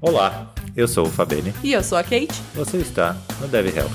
[0.00, 1.52] Olá, eu sou o Fabene.
[1.62, 2.40] E eu sou a Kate.
[2.54, 3.90] Você está no Dev Health.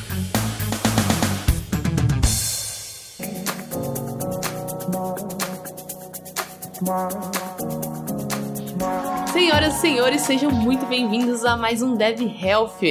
[9.31, 12.81] Senhoras e senhores, sejam muito bem-vindos a mais um Dev Health.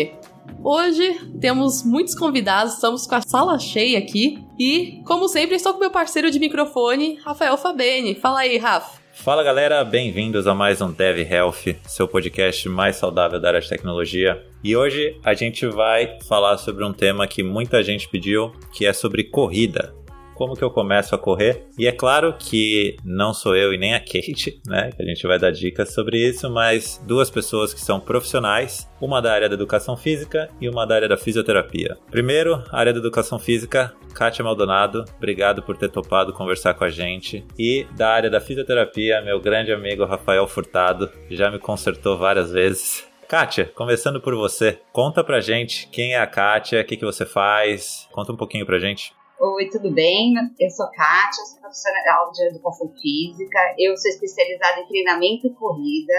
[0.65, 4.43] Hoje temos muitos convidados, estamos com a sala cheia aqui.
[4.59, 8.15] E, como sempre, estou com meu parceiro de microfone, Rafael Fabene.
[8.15, 9.02] Fala aí, Rafa.
[9.15, 13.69] Fala galera, bem-vindos a mais um Dev Health, seu podcast mais saudável da área de
[13.69, 14.43] tecnologia.
[14.65, 18.93] E hoje a gente vai falar sobre um tema que muita gente pediu, que é
[18.93, 19.95] sobre corrida
[20.35, 21.67] como que eu começo a correr.
[21.79, 24.91] E é claro que não sou eu e nem a Kate, né?
[24.95, 29.21] Que a gente vai dar dicas sobre isso, mas duas pessoas que são profissionais, uma
[29.21, 31.97] da área da educação física e uma da área da fisioterapia.
[32.11, 37.45] Primeiro, área da educação física, Kátia Maldonado, obrigado por ter topado conversar com a gente.
[37.59, 43.11] E da área da fisioterapia, meu grande amigo Rafael Furtado, já me consertou várias vezes.
[43.29, 47.25] Kátia, começando por você, conta pra gente quem é a Kátia, o que, que você
[47.25, 49.15] faz, conta um pouquinho pra gente.
[49.45, 50.35] Oi, tudo bem?
[50.57, 56.13] Eu sou Kátia, sou profissional de educação física, eu sou especializada em treinamento e corrida,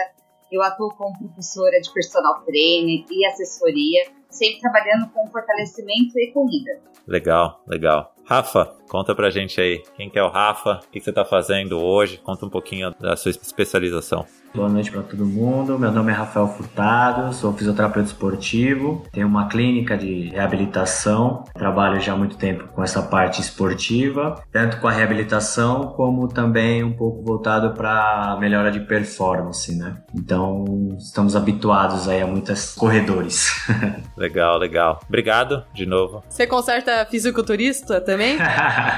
[0.51, 6.81] eu atuo como professora de personal trainer e assessoria, sempre trabalhando com fortalecimento e corrida.
[7.07, 8.13] Legal, legal.
[8.25, 11.81] Rafa, conta pra gente aí, quem que é o Rafa, o que você tá fazendo
[11.81, 14.25] hoje, conta um pouquinho da sua especialização.
[14.55, 15.79] Boa noite para todo mundo.
[15.79, 22.13] Meu nome é Rafael Furtado, sou fisioterapeuta esportivo, tenho uma clínica de reabilitação, trabalho já
[22.13, 27.23] há muito tempo com essa parte esportiva, tanto com a reabilitação como também um pouco
[27.23, 29.97] voltado para melhora de performance, né?
[30.13, 30.65] Então,
[30.99, 33.49] estamos habituados aí a muitos corredores.
[34.15, 34.99] legal, legal.
[35.07, 36.23] Obrigado de novo.
[36.29, 38.37] Você conserta fisiculturista também?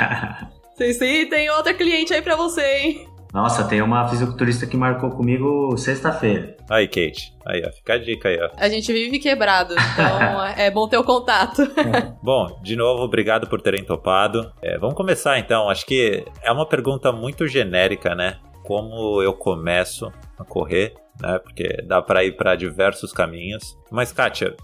[0.77, 3.14] sim, sim, tem outra cliente aí para você, hein?
[3.35, 6.55] Nossa, tem uma fisiculturista que marcou comigo sexta-feira.
[6.69, 7.33] Aí, Kate.
[7.45, 7.69] Aí, ó.
[7.69, 8.49] Fica a dica aí, ó.
[8.55, 11.61] A gente vive quebrado, então é bom ter o contato.
[12.23, 14.53] bom, de novo, obrigado por terem topado.
[14.61, 15.69] É, vamos começar então.
[15.69, 18.37] Acho que é uma pergunta muito genérica, né?
[18.63, 21.37] Como eu começo a correr, né?
[21.39, 23.77] Porque dá para ir para diversos caminhos.
[23.91, 24.55] Mas, Kátia,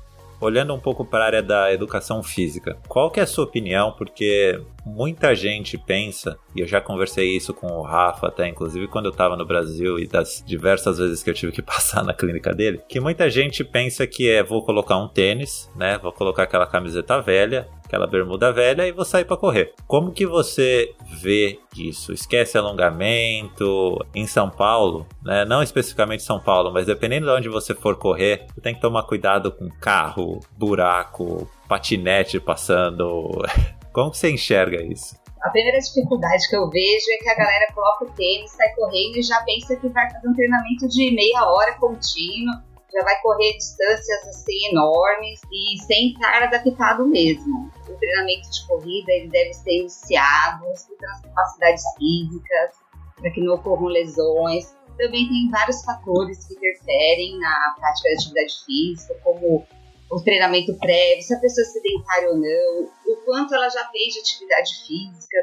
[0.41, 3.94] olhando um pouco para a área da educação física, qual que é a sua opinião?
[3.94, 9.06] Porque muita gente pensa, e eu já conversei isso com o Rafa até, inclusive quando
[9.06, 12.53] eu estava no Brasil e das diversas vezes que eu tive que passar na clínica
[12.53, 15.97] dele, que muita gente pensa que é vou colocar um tênis, né?
[16.00, 19.74] Vou colocar aquela camiseta velha, aquela bermuda velha e vou sair para correr.
[19.85, 22.13] Como que você vê isso?
[22.13, 25.44] Esquece alongamento em São Paulo, né?
[25.44, 29.03] Não especificamente São Paulo, mas dependendo de onde você for correr, você tem que tomar
[29.03, 33.29] cuidado com carro, buraco, patinete passando.
[33.91, 35.19] Como que você enxerga isso?
[35.41, 39.18] A primeira dificuldade que eu vejo é que a galera coloca o tênis, sai correndo
[39.18, 42.53] e já pensa que vai fazer um treinamento de meia hora contínuo,
[42.94, 47.72] já vai correr distâncias assim enormes e sem estar adaptado mesmo.
[47.88, 52.72] O treinamento de corrida ele deve ser iniciado, respeitando as capacidades físicas,
[53.16, 54.75] para que não ocorram lesões.
[54.97, 59.66] Também tem vários fatores que interferem na prática da atividade física, como
[60.12, 64.13] o treinamento prévio, se a pessoa é sedentária ou não, o quanto ela já fez
[64.13, 65.38] de atividade física,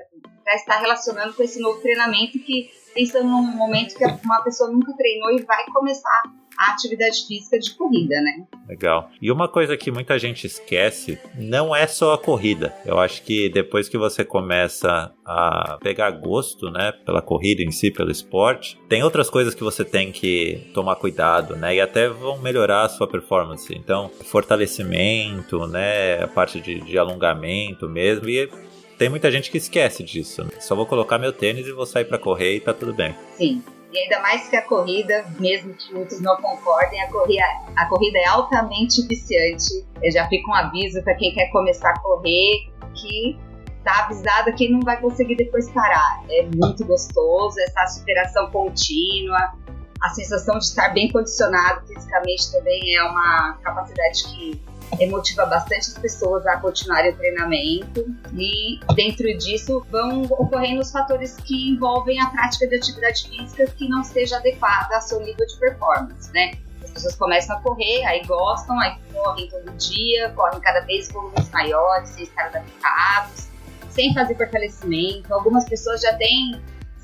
[0.45, 4.93] para estar relacionando com esse novo treinamento que pensando num momento que uma pessoa nunca
[4.95, 6.23] treinou e vai começar
[6.59, 8.45] a atividade física de corrida, né?
[8.69, 9.11] Legal.
[9.23, 12.75] E uma coisa que muita gente esquece não é só a corrida.
[12.85, 17.91] Eu acho que depois que você começa a pegar gosto, né, pela corrida em si,
[17.91, 22.39] pelo esporte, tem outras coisas que você tem que tomar cuidado, né, e até vão
[22.39, 23.73] melhorar a sua performance.
[23.73, 28.51] Então, fortalecimento, né, a parte de, de alongamento mesmo, e
[28.99, 30.43] tem muita gente que esquece disso.
[30.43, 30.51] Né?
[30.59, 33.15] Só vou colocar meu tênis e vou sair para correr e tá tudo bem.
[33.37, 33.63] Sim.
[33.93, 37.45] E ainda mais que a corrida, mesmo que muitos não concordem, a corrida,
[37.77, 39.87] a corrida é altamente viciante.
[40.03, 43.39] Eu já fico um aviso para quem quer começar a correr que
[43.83, 46.23] tá avisado que não vai conseguir depois parar.
[46.29, 49.55] É muito gostoso, essa superação contínua,
[50.03, 54.63] a sensação de estar bem condicionado fisicamente também é uma capacidade que
[55.09, 58.05] motiva bastante as pessoas a continuarem o treinamento
[58.35, 63.89] e dentro disso vão ocorrendo os fatores que envolvem a prática de atividade física que
[63.89, 66.53] não seja adequada ao seu nível de performance, né?
[66.83, 71.51] As pessoas começam a correr, aí gostam, aí correm todo dia, correm cada vez volumes
[71.51, 73.49] maiores, sem estar adaptados,
[73.91, 75.33] sem fazer fortalecimento.
[75.33, 76.61] Algumas pessoas já têm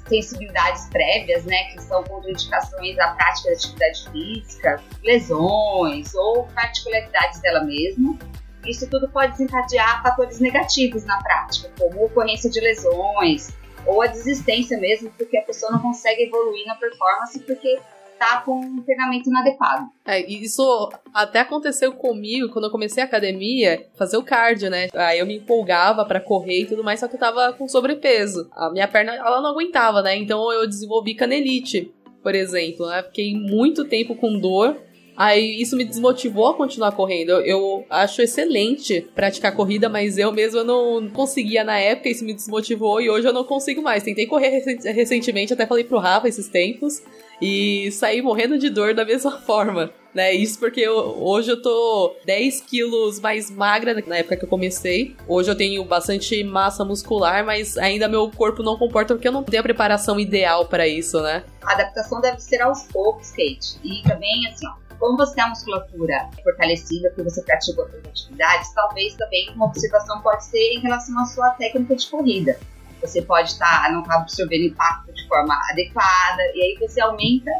[0.06, 7.64] sensibilidades prévias, né, que são contraindicações à prática da atividade física, lesões ou particularidades dela
[7.64, 8.18] mesma.
[8.66, 13.52] Isso tudo pode desencadear fatores negativos na prática, como ocorrência de lesões
[13.86, 17.78] ou a desistência mesmo, porque a pessoa não consegue evoluir na performance porque
[18.18, 19.86] tá com um treinamento inadequado.
[20.04, 24.88] É, isso até aconteceu comigo quando eu comecei a academia, fazer o cardio, né?
[24.94, 28.48] Aí eu me empolgava para correr e tudo mais, só que eu tava com sobrepeso.
[28.52, 30.16] A minha perna, ela não aguentava, né?
[30.16, 33.02] Então eu desenvolvi canelite, por exemplo, né?
[33.02, 34.76] Fiquei muito tempo com dor
[35.16, 37.30] Aí isso me desmotivou a continuar correndo.
[37.30, 42.34] Eu, eu acho excelente praticar corrida, mas eu mesma não conseguia na época, isso me
[42.34, 44.02] desmotivou e hoje eu não consigo mais.
[44.02, 47.02] Tentei correr recentemente, até falei pro Rafa esses tempos,
[47.40, 49.92] e saí morrendo de dor da mesma forma.
[50.14, 54.48] Né, isso porque eu, hoje eu tô 10 quilos mais magra na época que eu
[54.48, 55.16] comecei.
[55.26, 59.42] Hoje eu tenho bastante massa muscular, mas ainda meu corpo não comporta porque eu não
[59.42, 61.42] tenho a preparação ideal para isso, né?
[61.64, 63.76] A adaptação deve ser aos poucos, Kate.
[63.82, 68.72] E também, assim, ó, como você tem a musculatura fortalecida, porque você pratica outras atividades,
[68.72, 72.58] talvez também uma observação pode ser em relação à sua técnica de corrida.
[73.02, 77.50] Você pode estar, não tá absorvendo impacto de forma adequada, e aí você aumenta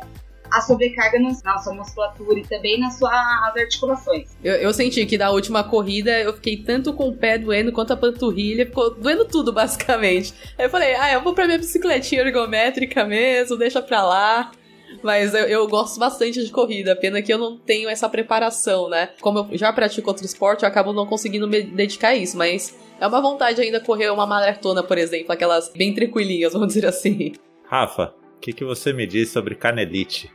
[0.50, 4.30] a sobrecarga na sua musculatura e também nas suas articulações.
[4.42, 7.92] Eu, eu, senti que da última corrida eu fiquei tanto com o pé doendo quanto
[7.92, 10.32] a panturrilha, ficou doendo tudo basicamente.
[10.56, 14.50] Aí eu falei, ah, eu vou pra minha bicicletinha ergométrica mesmo, deixa pra lá.
[15.04, 19.10] Mas eu, eu, gosto bastante de corrida, pena que eu não tenho essa preparação, né?
[19.20, 22.74] Como eu já pratico outro esporte, eu acabo não conseguindo me dedicar a isso, mas
[22.98, 27.32] é uma vontade ainda correr uma maratona, por exemplo, aquelas bem tranquilinhas, vamos dizer assim.
[27.64, 30.32] Rafa, o que, que você me diz sobre canelite?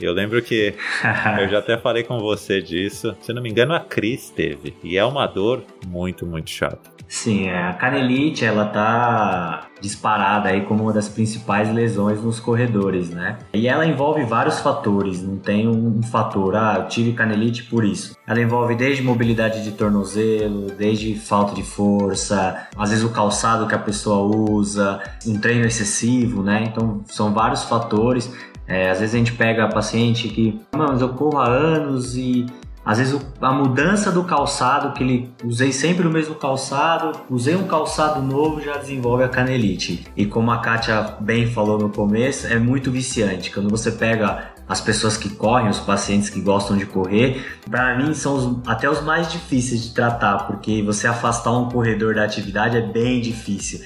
[0.00, 0.74] Eu lembro que
[1.40, 3.16] eu já até falei com você disso.
[3.20, 4.74] Se não me engano, a Cris teve.
[4.82, 6.90] E é uma dor muito, muito chata.
[7.10, 13.10] Sim, é, a canelite ela tá disparada aí como uma das principais lesões nos corredores,
[13.10, 13.38] né?
[13.52, 18.16] E ela envolve vários fatores, não tem um fator, ah, eu tive canelite por isso.
[18.24, 23.74] Ela envolve desde mobilidade de tornozelo, desde falta de força, às vezes o calçado que
[23.74, 26.62] a pessoa usa, um treino excessivo, né?
[26.70, 28.32] Então são vários fatores.
[28.70, 32.46] É, às vezes a gente pega paciente que, mas eu corro há anos e
[32.84, 37.64] às vezes a mudança do calçado, que ele usei sempre o mesmo calçado, usei um
[37.64, 40.06] calçado novo, já desenvolve a canelite.
[40.16, 43.50] E como a Kátia bem falou no começo, é muito viciante.
[43.50, 48.14] Quando você pega as pessoas que correm, os pacientes que gostam de correr, para mim
[48.14, 52.76] são os, até os mais difíceis de tratar, porque você afastar um corredor da atividade
[52.76, 53.80] é bem difícil.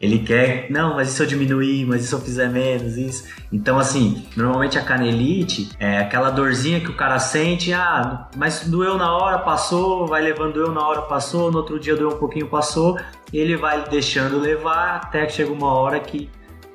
[0.00, 3.24] Ele quer, não, mas e se eu diminuir, mas e se eu fizer menos, isso.
[3.52, 8.96] Então, assim, normalmente a canelite é aquela dorzinha que o cara sente, ah, mas doeu
[8.96, 12.48] na hora, passou, vai levando, doeu na hora, passou, no outro dia doeu um pouquinho,
[12.48, 12.98] passou,
[13.30, 16.30] e ele vai deixando levar até que chega uma hora que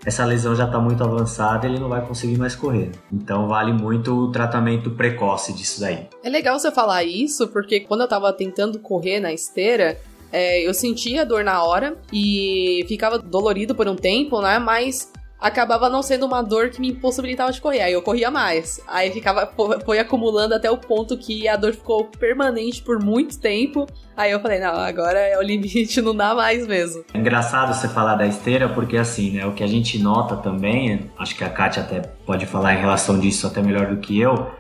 [0.06, 2.92] essa lesão já está muito avançada, ele não vai conseguir mais correr.
[3.12, 6.08] Então vale muito o tratamento precoce disso daí.
[6.24, 9.98] É legal você falar isso, porque quando eu estava tentando correr na esteira,
[10.36, 14.60] é, eu sentia dor na hora e ficava dolorido por um tempo, né?
[14.60, 15.10] Mas
[15.40, 17.82] acabava não sendo uma dor que me impossibilitava de correr.
[17.82, 18.82] Aí eu corria mais.
[18.86, 19.50] Aí ficava
[19.86, 23.88] foi acumulando até o ponto que a dor ficou permanente por muito tempo.
[24.18, 27.06] Aí eu falei, não, agora é o limite, não dá mais mesmo.
[27.14, 31.10] É engraçado você falar da esteira, porque assim, né, o que a gente nota também,
[31.18, 34.52] acho que a Kátia até pode falar em relação disso até melhor do que eu,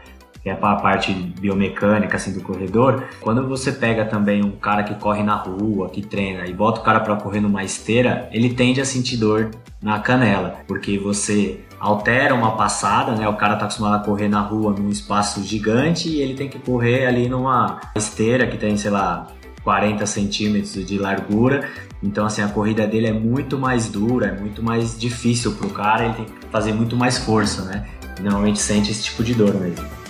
[0.45, 4.93] que é a parte biomecânica assim do corredor, quando você pega também um cara que
[4.93, 8.79] corre na rua, que treina e bota o cara para correr numa esteira, ele tende
[8.79, 9.49] a sentir dor
[9.81, 13.27] na canela, porque você altera uma passada, né?
[13.27, 16.59] O cara tá acostumado a correr na rua num espaço gigante e ele tem que
[16.59, 19.25] correr ali numa esteira que tem, sei lá,
[19.63, 21.67] 40 centímetros de largura.
[22.03, 26.05] Então, assim, a corrida dele é muito mais dura, é muito mais difícil pro cara,
[26.05, 27.87] ele tem que fazer muito mais força, né?
[28.21, 30.04] Normalmente sente esse tipo de dor mesmo.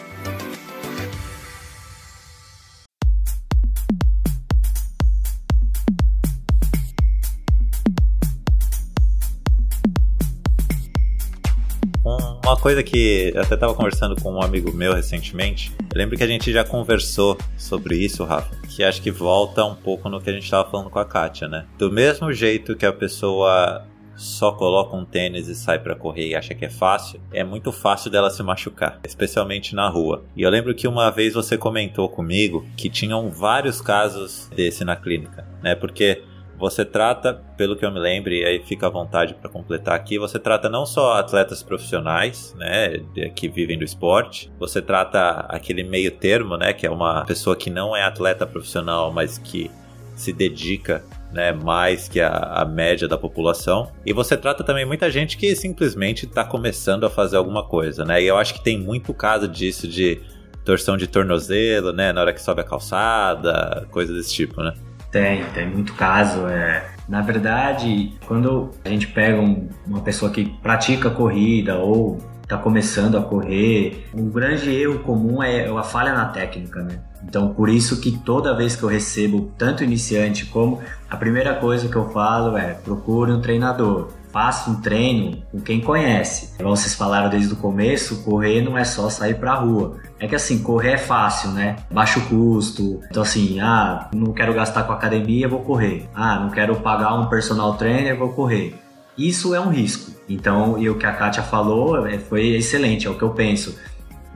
[12.65, 16.27] Coisa que eu até estava conversando com um amigo meu recentemente, eu lembro que a
[16.27, 20.33] gente já conversou sobre isso, Rafa, que acho que volta um pouco no que a
[20.33, 21.67] gente estava falando com a Kátia, né?
[21.77, 26.35] Do mesmo jeito que a pessoa só coloca um tênis e sai para correr e
[26.35, 30.25] acha que é fácil, é muito fácil dela se machucar, especialmente na rua.
[30.35, 34.95] E eu lembro que uma vez você comentou comigo que tinham vários casos desse na
[34.95, 35.75] clínica, né?
[35.75, 36.23] Porque
[36.57, 40.17] você trata, pelo que eu me lembro, e aí fica à vontade para completar aqui,
[40.17, 42.99] você trata não só atletas profissionais, né,
[43.35, 47.69] que vivem do esporte, você trata aquele meio termo, né, que é uma pessoa que
[47.69, 49.69] não é atleta profissional, mas que
[50.15, 53.91] se dedica né, mais que a, a, média da população.
[54.05, 58.23] E você trata também muita gente que simplesmente está começando a fazer alguma coisa, né?
[58.23, 60.21] E eu acho que tem muito caso disso de
[60.63, 64.73] torção de tornozelo, né, na hora que sobe a calçada, coisa desse tipo, né?
[65.15, 66.45] Tem, tem muito caso.
[66.45, 72.57] É, na verdade, quando a gente pega um, uma pessoa que pratica corrida ou está
[72.57, 76.99] começando a correr, um grande erro comum é a falha na técnica, né?
[77.23, 81.87] Então, por isso que toda vez que eu recebo tanto iniciante como a primeira coisa
[81.87, 84.09] que eu falo é procure um treinador.
[84.35, 86.57] Faça um treino com quem conhece.
[86.57, 89.95] Como vocês falaram desde o começo, correr não é só sair pra rua.
[90.19, 91.77] É que assim, correr é fácil, né?
[91.89, 92.99] Baixo custo.
[93.09, 96.09] Então assim, ah, não quero gastar com academia, vou correr.
[96.13, 98.75] Ah, não quero pagar um personal trainer, vou correr.
[99.17, 100.11] Isso é um risco.
[100.27, 103.79] Então, e o que a Kátia falou é, foi excelente, é o que eu penso.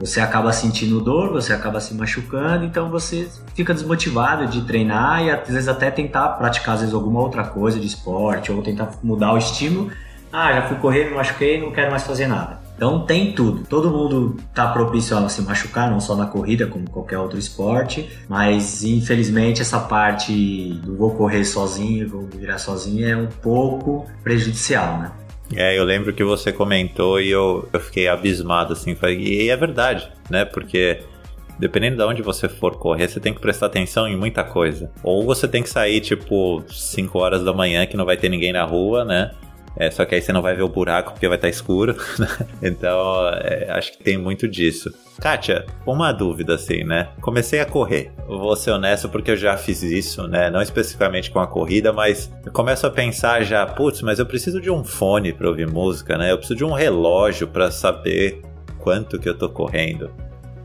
[0.00, 5.30] Você acaba sentindo dor, você acaba se machucando, então você fica desmotivado de treinar e
[5.30, 9.34] às vezes até tentar praticar às vezes alguma outra coisa de esporte ou tentar mudar
[9.34, 9.90] o estímulo.
[10.32, 12.60] Ah, já fui correr, me machuquei, não quero mais fazer nada.
[12.80, 13.62] Então tem tudo.
[13.64, 18.08] Todo mundo está propício a se machucar, não só na corrida, como qualquer outro esporte.
[18.26, 24.96] Mas infelizmente essa parte do vou correr sozinho, vou virar sozinho é um pouco prejudicial,
[24.96, 25.10] né?
[25.54, 30.08] É, eu lembro que você comentou e eu, eu fiquei abismado, assim, e é verdade,
[30.30, 30.44] né?
[30.44, 31.00] Porque
[31.58, 34.90] dependendo de onde você for correr, você tem que prestar atenção em muita coisa.
[35.02, 38.52] Ou você tem que sair, tipo, 5 horas da manhã que não vai ter ninguém
[38.52, 39.32] na rua, né?
[39.76, 41.96] É, só que aí você não vai ver o buraco porque vai estar tá escuro.
[42.20, 42.28] Né?
[42.62, 44.92] então, é, acho que tem muito disso.
[45.20, 47.08] Kátia, uma dúvida assim, né?
[47.20, 48.12] Comecei a correr.
[48.26, 50.50] Vou ser honesto porque eu já fiz isso, né?
[50.50, 54.60] Não especificamente com a corrida, mas eu começo a pensar já, putz, mas eu preciso
[54.60, 56.32] de um fone para ouvir música, né?
[56.32, 58.42] Eu preciso de um relógio para saber
[58.78, 60.10] quanto que eu tô correndo.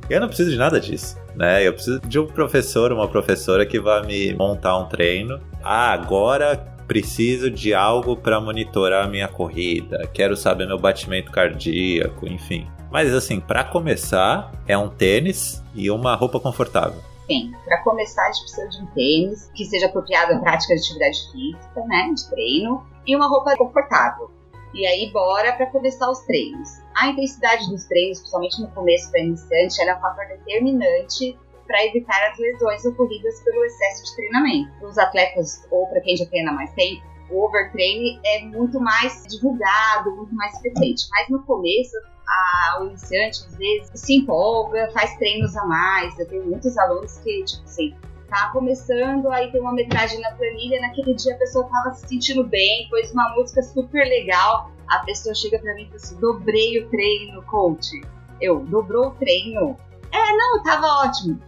[0.10, 1.66] Eu não preciso de nada disso, né?
[1.66, 5.40] Eu preciso de um professor, uma professora que vá me montar um treino.
[5.64, 12.28] Ah, agora preciso de algo para monitorar a minha corrida, quero saber meu batimento cardíaco,
[12.28, 12.68] enfim.
[12.92, 17.02] Mas assim, para começar, é um tênis e uma roupa confortável.
[17.28, 20.82] Sim, para começar a gente precisa de um tênis que seja apropriado à prática de
[20.82, 24.30] atividade física, né, de treino, e uma roupa confortável.
[24.74, 26.70] E aí, bora para começar os treinos.
[26.96, 32.32] A intensidade dos treinos, principalmente no começo para iniciante, era um fator determinante para evitar
[32.32, 34.72] as lesões ocorridas pelo excesso de treinamento.
[34.80, 39.24] Para os atletas ou para quem já treina mais tempo, o overtraining é muito mais
[39.28, 41.08] divulgado, muito mais frequente.
[41.12, 41.96] Mas no começo,
[42.28, 46.18] a, o iniciante às vezes se empolga, faz treinos a mais.
[46.20, 47.96] Eu tenho muitos alunos que, tipo assim,
[48.30, 52.44] tá começando, aí tem uma metragem na planilha, naquele dia a pessoa tava se sentindo
[52.44, 56.80] bem, pôs uma música super legal, a pessoa chega para mim e fala assim, dobrei
[56.80, 58.02] o treino, coach.
[58.42, 59.78] Eu, dobrou o treino?
[60.12, 61.40] É, não, tava ótimo.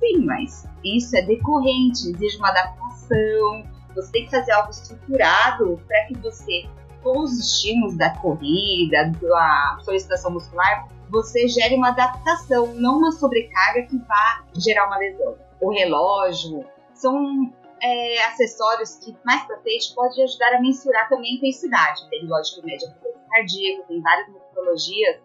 [0.00, 3.64] Sim, mas isso é decorrente, exige uma adaptação.
[3.94, 6.68] Você tem que fazer algo estruturado para que você,
[7.02, 13.82] com os estímulos da corrida, da solicitação muscular, você gere uma adaptação, não uma sobrecarga
[13.82, 15.36] que vá gerar uma lesão.
[15.60, 21.36] O relógio são é, acessórios que mais para frente pode ajudar a mensurar também a
[21.36, 22.08] intensidade.
[22.10, 25.20] Tem relógio que mede a frequência cardíaca, tem várias metodologias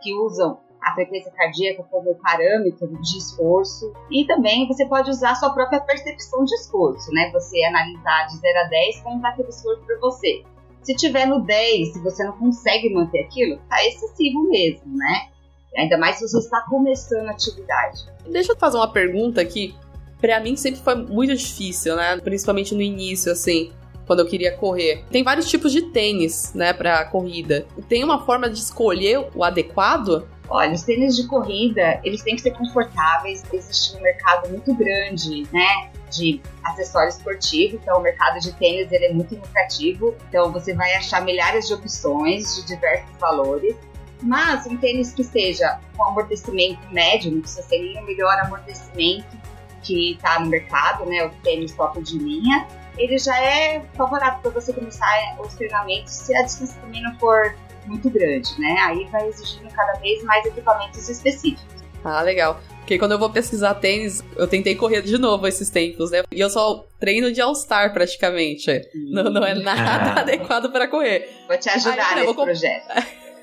[0.00, 5.50] que usam a frequência cardíaca como parâmetro de esforço e também você pode usar sua
[5.50, 7.28] própria percepção de esforço, né?
[7.32, 10.44] Você analisar de 0 a 10 como está aquele esforço para você.
[10.82, 15.28] Se tiver no 10, se você não consegue manter aquilo, tá excessivo mesmo, né?
[15.76, 18.06] Ainda mais se você está começando a atividade.
[18.30, 19.74] Deixa eu fazer uma pergunta aqui.
[20.20, 22.16] Para mim sempre foi muito difícil, né?
[22.18, 23.72] Principalmente no início, assim
[24.06, 25.04] quando eu queria correr.
[25.10, 27.66] Tem vários tipos de tênis, né, para corrida.
[27.88, 30.26] Tem uma forma de escolher o adequado?
[30.48, 33.42] Olha, os tênis de corrida, eles têm que ser confortáveis.
[33.52, 37.80] Existe um mercado muito grande, né, de acessórios esportivos.
[37.82, 40.14] Então, o mercado de tênis ele é muito lucrativo.
[40.28, 43.74] Então, você vai achar milhares de opções de diversos valores.
[44.22, 49.36] Mas um tênis que seja com amortecimento médio, não precisa ser nem o melhor amortecimento
[49.82, 52.66] que está no mercado, né, o tênis top de linha,
[52.98, 57.54] ele já é favorável para você começar os treinamentos se a distância também não for
[57.86, 58.76] muito grande, né?
[58.80, 61.64] Aí vai exigindo cada vez mais equipamentos específicos.
[62.04, 62.60] Ah, legal.
[62.78, 66.22] Porque quando eu vou pesquisar tênis, eu tentei correr de novo esses tempos, né?
[66.30, 68.70] E eu só treino de All-Star praticamente.
[68.94, 69.10] Hum.
[69.10, 71.28] Não, não é nada adequado para correr.
[71.48, 72.46] Vou te ajudar Aí, nesse comp...
[72.46, 72.86] projeto.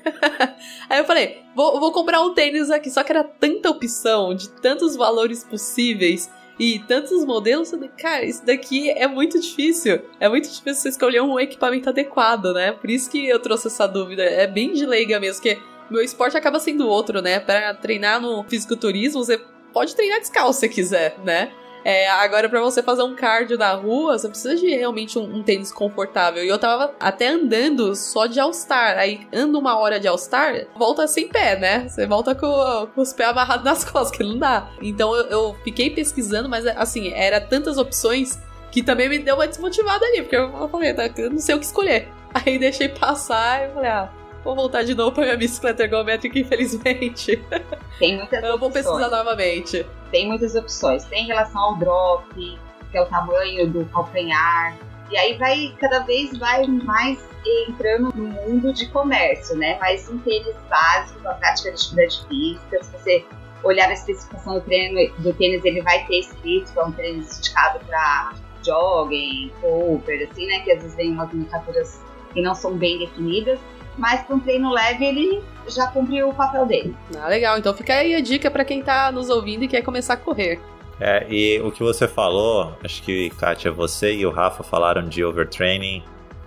[0.88, 2.90] Aí eu falei, vou, vou comprar um tênis aqui.
[2.90, 8.90] Só que era tanta opção, de tantos valores possíveis e tantos modelos, cara, isso daqui
[8.90, 10.00] é muito difícil.
[10.20, 12.72] É muito difícil você escolher um equipamento adequado, né?
[12.72, 14.22] Por isso que eu trouxe essa dúvida.
[14.22, 15.58] É bem de leiga mesmo, que
[15.90, 17.40] meu esporte acaba sendo outro, né?
[17.40, 19.40] Para treinar no fisiculturismo, você
[19.72, 21.52] pode treinar descalço se quiser, né?
[21.84, 25.42] É, agora, para você fazer um cardio na rua, você precisa de realmente um, um,
[25.42, 26.42] tênis confortável.
[26.42, 28.98] E eu tava até andando só de All-Star.
[28.98, 31.86] Aí, ando uma hora de All-Star, volta sem pé, né?
[31.86, 34.70] Você volta com, com os pés amarrados nas costas, que não dá.
[34.80, 38.38] Então, eu, eu fiquei pesquisando, mas assim, era tantas opções
[38.70, 41.58] que também me deu uma desmotivada ali, porque eu falei, tá, eu não sei o
[41.58, 42.08] que escolher.
[42.32, 44.10] Aí deixei passar e falei, ah,
[44.44, 47.42] Vou voltar de novo pra minha bicicleta ergométrica, infelizmente.
[47.98, 48.84] Tem muitas Eu vou opções.
[48.86, 49.86] pesquisar novamente.
[50.10, 51.04] Tem muitas opções.
[51.04, 54.76] Tem em relação ao drop, que é o tamanho do calcanhar.
[55.10, 57.18] E aí vai, cada vez vai mais
[57.66, 59.78] entrando no mundo de comércio, né?
[59.80, 63.24] Mas um tênis básico, a prática de atividade física, se você
[63.62, 67.38] olhar a especificação do, treino, do tênis, ele vai ter escrito que é um tênis
[67.38, 68.34] indicado para
[68.64, 70.60] jogging, Cooper, assim, né?
[70.60, 72.00] Que às vezes vem umas nomenclaturas
[72.32, 73.58] que não são bem definidas.
[73.96, 76.96] Mas para um treino leve, ele já cumpriu o papel dele.
[77.16, 77.58] Ah, legal.
[77.58, 80.60] Então fica aí a dica pra quem tá nos ouvindo e quer começar a correr.
[81.00, 85.24] É, e o que você falou, acho que, Kátia, você e o Rafa falaram de
[85.24, 86.02] overtraining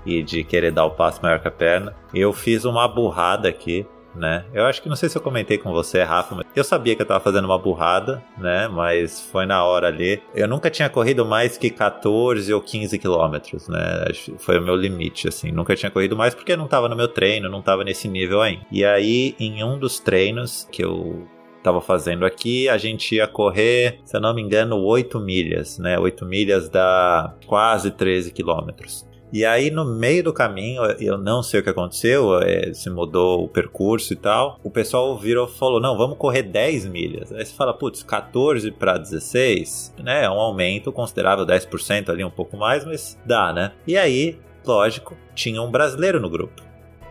[0.05, 1.93] e de querer dar o passo maior que a perna.
[2.13, 3.85] Eu fiz uma burrada aqui,
[4.17, 4.45] né?
[4.53, 7.01] Eu acho que não sei se eu comentei com você, Rafa, mas eu sabia que
[7.01, 8.67] eu tava fazendo uma burrada, né?
[8.67, 10.21] Mas foi na hora ali.
[10.33, 14.05] Eu nunca tinha corrido mais que 14 ou 15 quilômetros, né?
[14.39, 15.51] Foi o meu limite, assim.
[15.51, 18.65] Nunca tinha corrido mais porque não tava no meu treino, não tava nesse nível ainda.
[18.71, 21.27] E aí, em um dos treinos que eu
[21.63, 25.99] tava fazendo aqui, a gente ia correr, se eu não me engano, 8 milhas, né?
[25.99, 29.05] 8 milhas dá quase 13 quilômetros.
[29.31, 33.43] E aí, no meio do caminho, eu não sei o que aconteceu, é, se mudou
[33.43, 34.57] o percurso e tal.
[34.63, 37.31] O pessoal virou e falou: não, vamos correr 10 milhas.
[37.33, 40.23] Aí você fala, putz, 14 para 16, né?
[40.23, 43.73] É um aumento considerável, 10% ali, um pouco mais, mas dá, né?
[43.85, 46.63] E aí, lógico, tinha um brasileiro no grupo.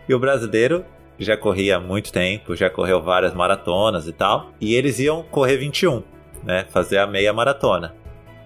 [0.09, 0.83] E o brasileiro
[1.19, 4.51] já corria há muito tempo, já correu várias maratonas e tal.
[4.59, 6.01] E eles iam correr 21,
[6.43, 6.65] né?
[6.69, 7.93] Fazer a meia maratona.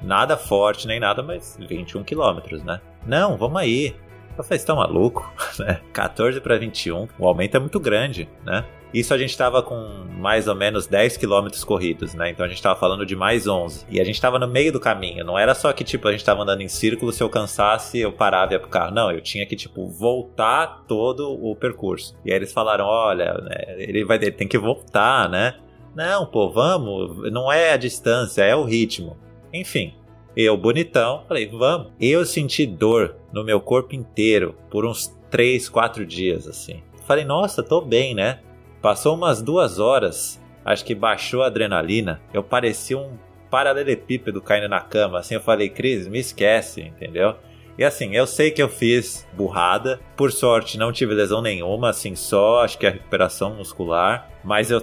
[0.01, 2.81] Nada forte nem nada, mas 21 quilômetros, né?
[3.05, 3.95] Não, vamos aí.
[4.37, 5.31] Eu falei, você tá maluco?
[5.59, 5.81] Né?
[5.91, 8.65] 14 para 21, o aumento é muito grande, né?
[8.93, 12.29] Isso a gente tava com mais ou menos 10 quilômetros corridos, né?
[12.29, 13.85] Então a gente tava falando de mais 11.
[13.89, 15.23] E a gente tava no meio do caminho.
[15.23, 18.11] Não era só que, tipo, a gente tava andando em círculo, se eu cansasse, eu
[18.11, 18.93] parava e ia pro carro.
[18.93, 22.17] Não, eu tinha que, tipo, voltar todo o percurso.
[22.25, 25.55] E aí eles falaram, olha, né, ele vai ele tem que voltar, né?
[25.95, 27.31] Não, pô, vamos.
[27.31, 29.17] Não é a distância, é o ritmo.
[29.53, 29.93] Enfim,
[30.35, 31.91] eu, bonitão, falei, vamos.
[31.99, 36.81] Eu senti dor no meu corpo inteiro por uns 3, 4 dias, assim.
[37.05, 38.39] Falei, nossa, tô bem, né?
[38.81, 42.21] Passou umas duas horas, acho que baixou a adrenalina.
[42.33, 43.17] Eu parecia um
[43.49, 45.35] paralelepípedo caindo na cama, assim.
[45.35, 47.35] Eu falei, Cris, me esquece, entendeu?
[47.77, 49.99] E assim, eu sei que eu fiz burrada.
[50.15, 54.29] Por sorte, não tive lesão nenhuma, assim, só acho que a recuperação muscular.
[54.43, 54.81] Mas eu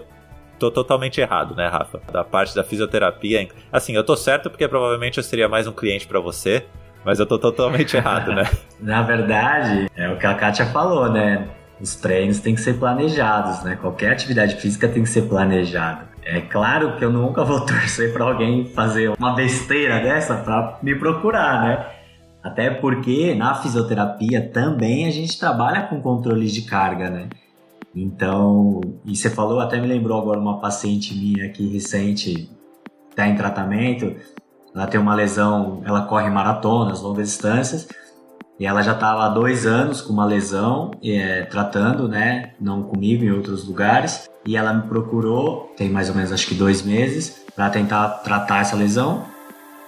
[0.59, 2.01] tô totalmente errado, né, Rafa?
[2.13, 3.49] Da parte da fisioterapia.
[3.73, 6.67] Assim, eu tô certo porque provavelmente eu seria mais um cliente para você,
[7.05, 8.45] mas eu tô totalmente errado, né?
[8.81, 11.49] Na verdade, é o que a Kátia falou, né?
[11.81, 13.79] Os treinos têm que ser planejados, né?
[13.81, 16.09] Qualquer atividade física tem que ser planejada.
[16.25, 20.95] É claro que eu nunca vou torcer para alguém fazer uma besteira dessa para me
[20.95, 21.87] procurar, né?
[22.43, 27.29] Até porque na fisioterapia também a gente trabalha com controle de carga, né?
[27.95, 32.51] Então, e você falou, até me lembrou agora uma paciente minha aqui recente,
[33.11, 34.15] está em tratamento,
[34.75, 37.89] ela tem uma lesão, ela corre maratonas, longas distâncias,
[38.59, 43.25] e ela já estava há dois anos com uma lesão, é, tratando, né, não comigo,
[43.25, 47.45] em outros lugares, e ela me procurou, tem mais ou menos acho que dois meses,
[47.55, 49.25] para tentar tratar essa lesão,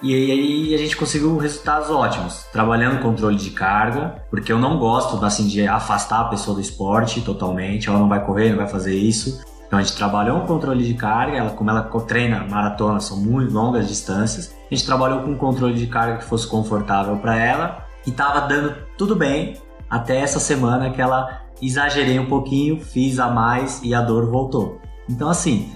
[0.01, 5.23] e aí a gente conseguiu resultados ótimos, trabalhando controle de carga, porque eu não gosto
[5.23, 8.95] assim de afastar a pessoa do esporte totalmente, ela não vai correr, não vai fazer
[8.95, 9.41] isso.
[9.67, 13.53] Então a gente trabalhou com controle de carga, ela, como ela treina maratona, são muito
[13.53, 17.85] longas distâncias, a gente trabalhou com um controle de carga que fosse confortável para ela
[18.05, 19.55] e tava dando tudo bem
[19.87, 24.81] até essa semana que ela exagerei um pouquinho, fiz a mais e a dor voltou.
[25.07, 25.71] Então assim,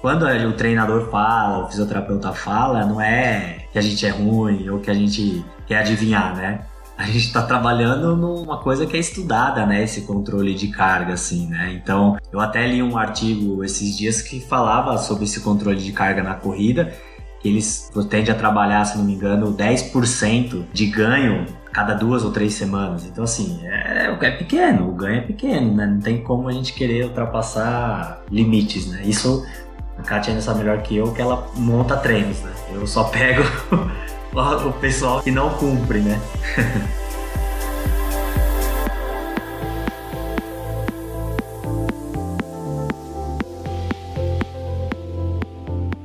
[0.00, 4.78] quando o treinador fala, o fisioterapeuta fala, não é que a gente é ruim ou
[4.78, 6.60] que a gente quer adivinhar, né?
[6.96, 9.82] A gente está trabalhando numa coisa que é estudada, né?
[9.82, 11.72] Esse controle de carga, assim, né?
[11.72, 16.22] Então, eu até li um artigo esses dias que falava sobre esse controle de carga
[16.22, 16.92] na corrida,
[17.40, 22.32] que eles tendem a trabalhar, se não me engano, 10% de ganho cada duas ou
[22.32, 23.06] três semanas.
[23.06, 25.86] Então, assim, é, é pequeno, o ganho é pequeno, né?
[25.86, 29.02] Não tem como a gente querer ultrapassar limites, né?
[29.04, 29.46] Isso
[30.00, 32.52] a Kátia ainda sabe melhor que eu que ela monta treinos, né?
[32.72, 33.42] Eu só pego
[34.66, 36.18] o pessoal que não cumpre, né?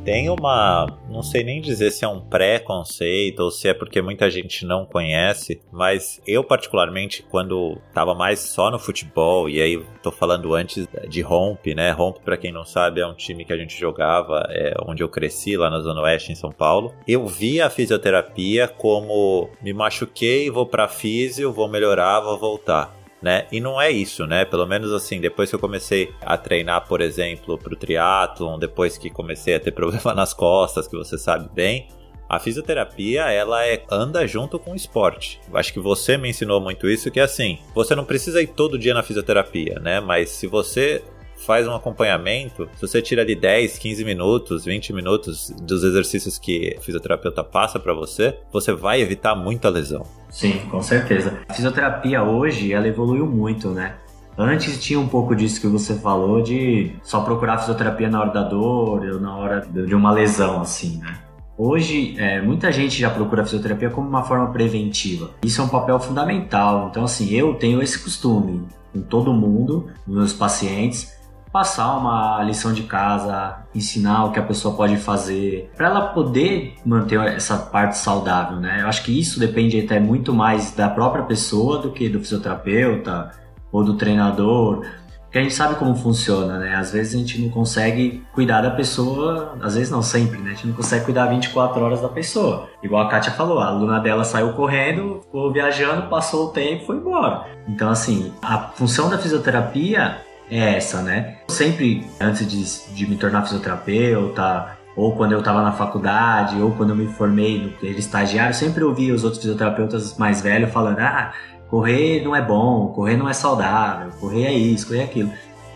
[0.04, 0.88] Tem uma.
[1.16, 4.86] Não sei nem dizer se é um pré-conceito ou se é porque muita gente não
[4.86, 10.86] conhece, mas eu, particularmente, quando tava mais só no futebol, e aí tô falando antes
[11.08, 11.92] de Rompe, né?
[11.92, 15.08] Rompe, para quem não sabe, é um time que a gente jogava, é onde eu
[15.08, 16.94] cresci, lá na Zona Oeste, em São Paulo.
[17.08, 22.94] Eu via a fisioterapia como me machuquei, vou pra físio, vou melhorar, vou voltar.
[23.22, 23.48] Né?
[23.52, 24.46] E não é isso, né?
[24.46, 29.10] Pelo menos assim, depois que eu comecei a treinar, por exemplo, pro triatlon, depois que
[29.10, 31.88] comecei a ter problema nas costas, que você sabe bem,
[32.28, 35.40] a fisioterapia, ela é, anda junto com o esporte.
[35.54, 38.80] Acho que você me ensinou muito isso, que é assim, você não precisa ir todo
[38.80, 40.00] dia na fisioterapia, né?
[40.00, 41.04] Mas se você
[41.46, 46.76] faz um acompanhamento, se você tira ali 10, 15 minutos, 20 minutos dos exercícios que
[46.78, 50.04] o fisioterapeuta passa para você, você vai evitar muita lesão.
[50.30, 51.40] Sim, com certeza.
[51.48, 53.96] A fisioterapia hoje, ela evoluiu muito, né?
[54.38, 58.44] Antes tinha um pouco disso que você falou de só procurar fisioterapia na hora da
[58.44, 61.20] dor ou na hora de uma lesão, assim, né?
[61.58, 65.32] Hoje, é, muita gente já procura fisioterapia como uma forma preventiva.
[65.42, 66.90] Isso é um papel fundamental.
[66.92, 71.15] Então, assim, eu tenho esse costume com todo mundo, meus pacientes,
[71.56, 76.76] passar uma lição de casa, ensinar o que a pessoa pode fazer, para ela poder
[76.86, 78.82] manter essa parte saudável, né?
[78.82, 83.32] Eu acho que isso depende até muito mais da própria pessoa do que do fisioterapeuta
[83.72, 84.86] ou do treinador,
[85.24, 86.76] porque a gente sabe como funciona, né?
[86.76, 90.50] Às vezes a gente não consegue cuidar da pessoa, às vezes não sempre, né?
[90.50, 92.68] A gente não consegue cuidar 24 horas da pessoa.
[92.84, 96.86] Igual a Kátia falou, a aluna dela saiu correndo, ficou viajando, passou o tempo e
[96.86, 97.46] foi embora.
[97.66, 100.18] Então, assim, a função da fisioterapia
[100.50, 101.38] é essa, né?
[101.48, 106.92] Sempre, antes de, de me tornar fisioterapeuta, ou quando eu estava na faculdade, ou quando
[106.92, 111.34] eu me formei no estagiário, sempre ouvia os outros fisioterapeutas mais velhos falando: ah,
[111.70, 115.32] correr não é bom, correr não é saudável, correr é isso, correr é aquilo.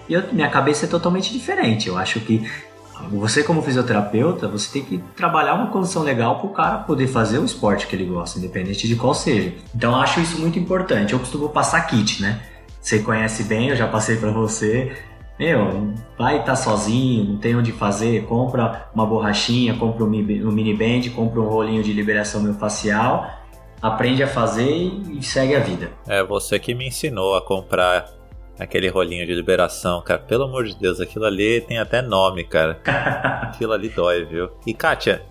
[0.08, 1.88] E eu, minha cabeça é totalmente diferente.
[1.88, 2.50] Eu acho que
[3.12, 7.40] você, como fisioterapeuta, você tem que trabalhar uma condição legal para o cara poder fazer
[7.40, 9.54] o esporte que ele gosta, independente de qual seja.
[9.74, 11.14] Então, eu acho isso muito importante.
[11.14, 12.40] Eu costumo passar kit, né?
[12.90, 14.98] Você conhece bem, eu já passei para você.
[15.38, 20.74] Meu, vai estar tá sozinho, não tem onde fazer, compra uma borrachinha, compra um mini
[20.74, 23.30] band, compra um rolinho de liberação miofascial,
[23.80, 25.92] aprende a fazer e segue a vida.
[26.08, 28.10] É você que me ensinou a comprar
[28.58, 30.22] aquele rolinho de liberação, cara.
[30.22, 32.82] Pelo amor de Deus, aquilo ali tem até nome, cara.
[33.44, 34.50] aquilo ali dói, viu?
[34.66, 35.22] E Kátia,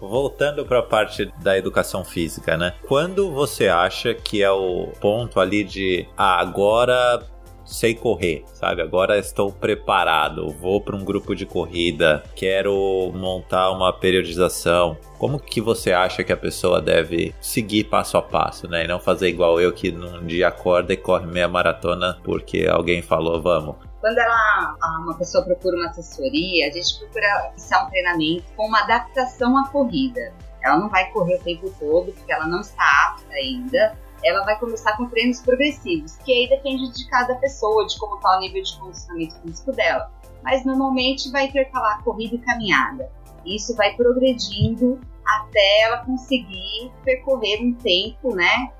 [0.00, 2.74] voltando para a parte da educação física, né?
[2.86, 7.22] Quando você acha que é o ponto ali de ah, agora
[7.66, 8.80] sei correr, sabe?
[8.80, 14.96] Agora estou preparado, vou para um grupo de corrida, quero montar uma periodização.
[15.18, 18.84] Como que você acha que a pessoa deve seguir passo a passo, né?
[18.84, 23.02] E não fazer igual eu que num dia acorda e corre meia maratona porque alguém
[23.02, 23.85] falou, vamos.
[24.06, 28.82] Quando ela, uma pessoa procura uma assessoria, a gente procura iniciar um treinamento com uma
[28.82, 30.32] adaptação à corrida.
[30.62, 33.98] Ela não vai correr o tempo todo, porque ela não está apta ainda.
[34.22, 38.36] Ela vai começar com treinos progressivos, que aí depende de cada pessoa, de como está
[38.36, 40.08] o nível de condicionamento físico dela.
[40.40, 43.10] Mas normalmente vai intercalar corrida e caminhada.
[43.44, 48.70] Isso vai progredindo até ela conseguir percorrer um tempo, né,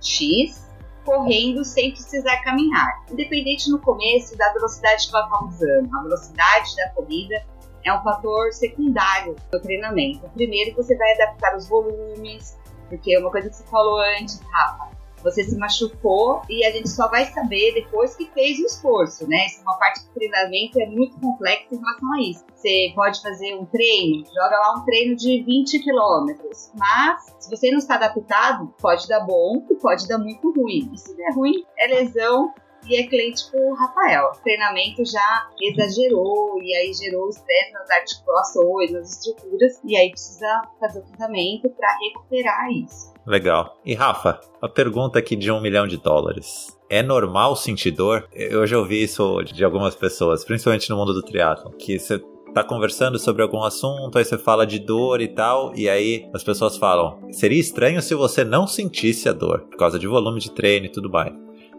[0.00, 0.69] X,
[1.04, 3.04] correndo sem precisar caminhar.
[3.10, 7.44] Independente no começo da velocidade que ela está usando, a velocidade da corrida
[7.84, 10.28] é um fator secundário no treinamento.
[10.34, 12.58] Primeiro, você vai adaptar os volumes,
[12.88, 14.90] porque é uma coisa que você falou antes, Rafa,
[15.22, 19.46] você se machucou e a gente só vai saber depois que fez o esforço, né?
[19.46, 22.44] Isso é uma parte do treinamento é muito complexa em relação a isso.
[22.54, 27.70] Você pode fazer um treino, joga lá um treino de 20 quilômetros, mas se você
[27.70, 30.90] não está adaptado, pode dar bom e pode dar muito ruim.
[30.92, 32.52] E se der ruim, é lesão
[32.86, 34.30] e é cliente tipo Rafael.
[34.34, 40.62] O treinamento já exagerou e aí gerou estresse nas articulações, nas estruturas, e aí precisa
[40.78, 43.09] fazer o tratamento para recuperar isso.
[43.26, 43.78] Legal.
[43.84, 46.68] E Rafa, a pergunta aqui de um milhão de dólares.
[46.88, 48.26] É normal sentir dor?
[48.32, 52.20] Eu já ouvi isso de algumas pessoas, principalmente no mundo do triatlo, que você
[52.52, 56.42] tá conversando sobre algum assunto, aí você fala de dor e tal, e aí as
[56.42, 60.50] pessoas falam: seria estranho se você não sentisse a dor, por causa de volume de
[60.50, 61.32] treino e tudo mais.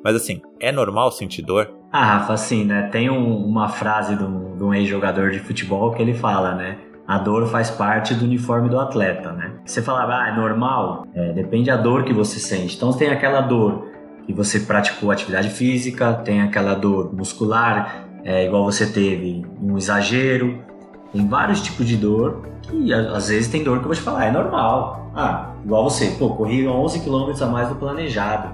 [0.04, 1.70] Mas assim, é normal sentir dor?
[1.92, 2.90] Ah, Rafa, assim, né?
[2.90, 6.78] Tem um, uma frase de um, de um ex-jogador de futebol que ele fala, né?
[7.12, 9.51] a dor faz parte do uniforme do atleta, né?
[9.66, 11.08] Você falava, ah, é normal?
[11.14, 12.76] É, depende da dor que você sente.
[12.76, 13.88] Então tem aquela dor
[14.26, 20.64] que você praticou atividade física, tem aquela dor muscular, é, igual você teve um exagero,
[21.12, 24.26] tem vários tipos de dor que às vezes tem dor que eu vou te falar,
[24.26, 25.12] é normal.
[25.16, 28.54] Ah, igual você, pô, corri 11 km a mais do planejado.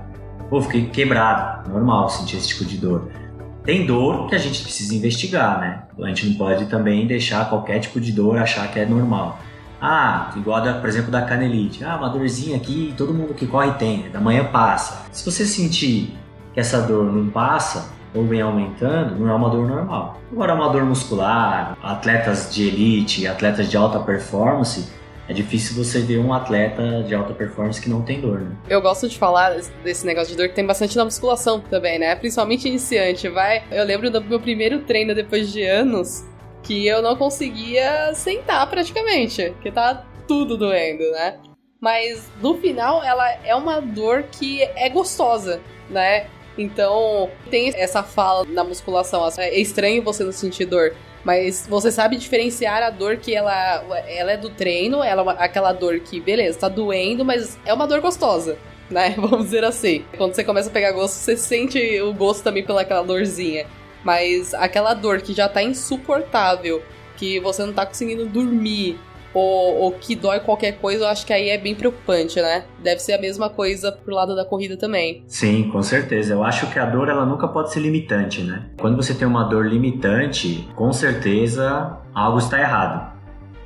[0.49, 1.69] Pô, fiquei quebrado.
[1.69, 3.09] Normal sentir esse tipo de dor.
[3.63, 5.83] Tem dor que a gente precisa investigar, né?
[6.01, 9.37] A gente não pode também deixar qualquer tipo de dor achar que é normal.
[9.81, 11.83] Ah, igual, da, por exemplo, da canelite.
[11.83, 15.05] Ah, uma dorzinha aqui, todo mundo que corre tem, da manhã passa.
[15.11, 16.17] Se você sentir
[16.53, 20.19] que essa dor não passa, ou vem aumentando, não é uma dor normal.
[20.31, 24.89] Agora, uma dor muscular, atletas de elite, atletas de alta performance,
[25.29, 28.55] é difícil você ver um atleta de alta performance que não tem dor, né?
[28.69, 32.15] Eu gosto de falar desse negócio de dor que tem bastante na musculação também, né?
[32.15, 33.63] Principalmente iniciante, vai.
[33.69, 36.23] Eu lembro do meu primeiro treino depois de anos
[36.67, 41.39] que eu não conseguia sentar praticamente, que tá tudo doendo, né?
[41.79, 46.27] Mas no final ela é uma dor que é gostosa, né?
[46.57, 51.91] Então, tem essa fala na musculação, assim, é estranho você não sentir dor, mas você
[51.91, 56.19] sabe diferenciar a dor que ela, ela é do treino, ela é aquela dor que,
[56.19, 58.57] beleza, tá doendo, mas é uma dor gostosa,
[58.89, 59.13] né?
[59.17, 60.03] Vamos dizer assim.
[60.17, 63.67] Quando você começa a pegar gosto, você sente o gosto também pelaquela dorzinha.
[64.07, 66.81] Mas aquela dor que já tá insuportável,
[67.17, 68.97] que você não tá conseguindo dormir,
[69.33, 72.63] ou, ou, que dói qualquer coisa, eu acho que aí é bem preocupante, né?
[72.81, 75.25] Deve ser a mesma coisa pro lado da corrida também.
[75.27, 76.33] Sim, com certeza.
[76.33, 78.67] Eu acho que a dor ela nunca pode ser limitante, né?
[78.79, 83.11] Quando você tem uma dor limitante, com certeza algo está errado.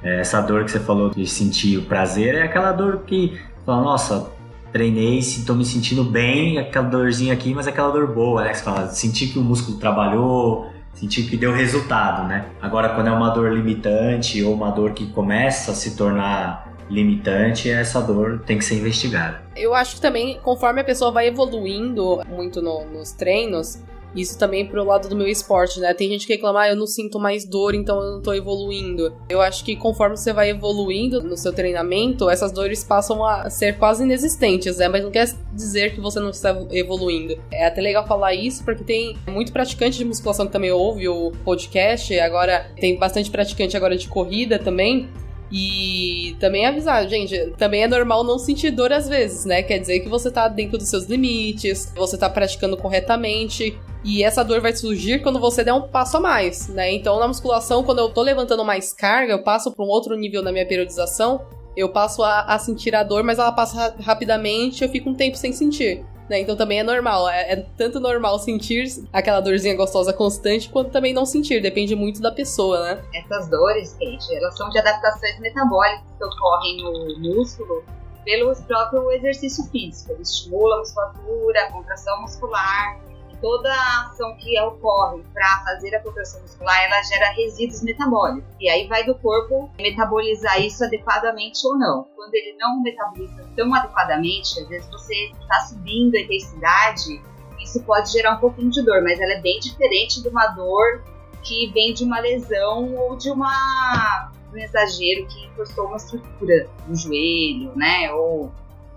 [0.02, 3.84] É, essa dor que você falou de sentir o prazer é aquela dor que fala,
[3.84, 4.32] nossa,
[4.72, 8.54] treinei, estou me sentindo bem, aquela dorzinha aqui, mas aquela dor boa, né?
[8.54, 12.46] Você fala, sentir que o músculo trabalhou, sentir que deu resultado, né?
[12.62, 17.70] Agora, quando é uma dor limitante ou uma dor que começa a se tornar limitante,
[17.70, 19.42] essa dor tem que ser investigada.
[19.56, 23.82] Eu acho que também, conforme a pessoa vai evoluindo muito no, nos treinos,
[24.16, 25.94] isso também pro lado do meu esporte, né?
[25.94, 29.14] Tem gente que reclama, ah, eu não sinto mais dor, então eu não tô evoluindo.
[29.30, 33.78] Eu acho que conforme você vai evoluindo no seu treinamento, essas dores passam a ser
[33.78, 34.88] quase inexistentes, né?
[34.88, 37.40] Mas não quer dizer que você não está evoluindo.
[37.52, 41.32] É até legal falar isso, porque tem muito praticante de musculação que também ouve o
[41.44, 45.10] podcast, agora tem bastante praticante agora de corrida também.
[45.52, 49.62] E também avisar, gente, também é normal não sentir dor às vezes, né?
[49.62, 53.78] Quer dizer que você tá dentro dos seus limites, você tá praticando corretamente.
[54.04, 56.92] E essa dor vai surgir quando você der um passo a mais, né?
[56.92, 60.42] Então, na musculação, quando eu tô levantando mais carga, eu passo para um outro nível
[60.42, 64.90] na minha periodização, eu passo a, a, sentir a dor, mas ela passa rapidamente, eu
[64.90, 66.04] fico um tempo sem sentir.
[66.32, 66.40] Né?
[66.40, 67.28] Então também é normal.
[67.28, 71.62] É, é, tanto normal sentir aquela dorzinha gostosa constante, quanto também não sentir.
[71.62, 73.04] Depende muito da pessoa, né?
[73.14, 77.84] Essas dores, Kate, elas são de adaptações metabólicas que ocorrem no músculo
[78.24, 80.14] pelo próprio exercício físico.
[80.14, 82.98] Ele estimula a musculatura, a contração muscular
[83.42, 88.50] toda a ação que ocorre para fazer a contração muscular, ela gera resíduos metabólicos.
[88.60, 92.08] E aí vai do corpo metabolizar isso adequadamente ou não.
[92.16, 97.22] Quando ele não metaboliza tão adequadamente, às vezes você está subindo a intensidade,
[97.60, 101.04] isso pode gerar um pouquinho de dor, mas ela é bem diferente de uma dor
[101.44, 106.96] que vem de uma lesão ou de uma um exagero que encostou uma estrutura no
[106.96, 108.12] joelho, né?
[108.12, 108.52] Ou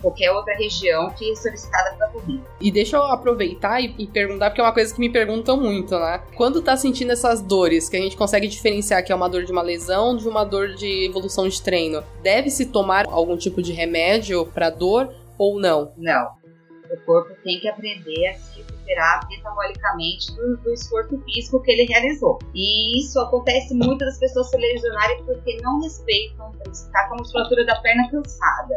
[0.05, 2.45] qualquer outra região que é solicitada para corrida.
[2.61, 5.99] E deixa eu aproveitar e, e, perguntar, porque é uma coisa que me perguntam muito,
[5.99, 6.23] né?
[6.37, 9.53] Quando tá sentindo essas dores, que a gente consegue diferenciar que é uma dor de
[9.53, 14.45] uma lesão de uma dor de evolução de treino, deve-se tomar algum tipo de remédio
[14.47, 15.93] para dor ou não?
[15.97, 16.45] Não.
[16.91, 21.87] O corpo tem que aprender a se recuperar metabolicamente do, do, esforço físico que ele
[21.87, 22.39] realizou.
[22.55, 27.65] E isso acontece muito das pessoas se lesionarem porque não respeitam, está com a musculatura
[27.65, 28.77] da perna cansada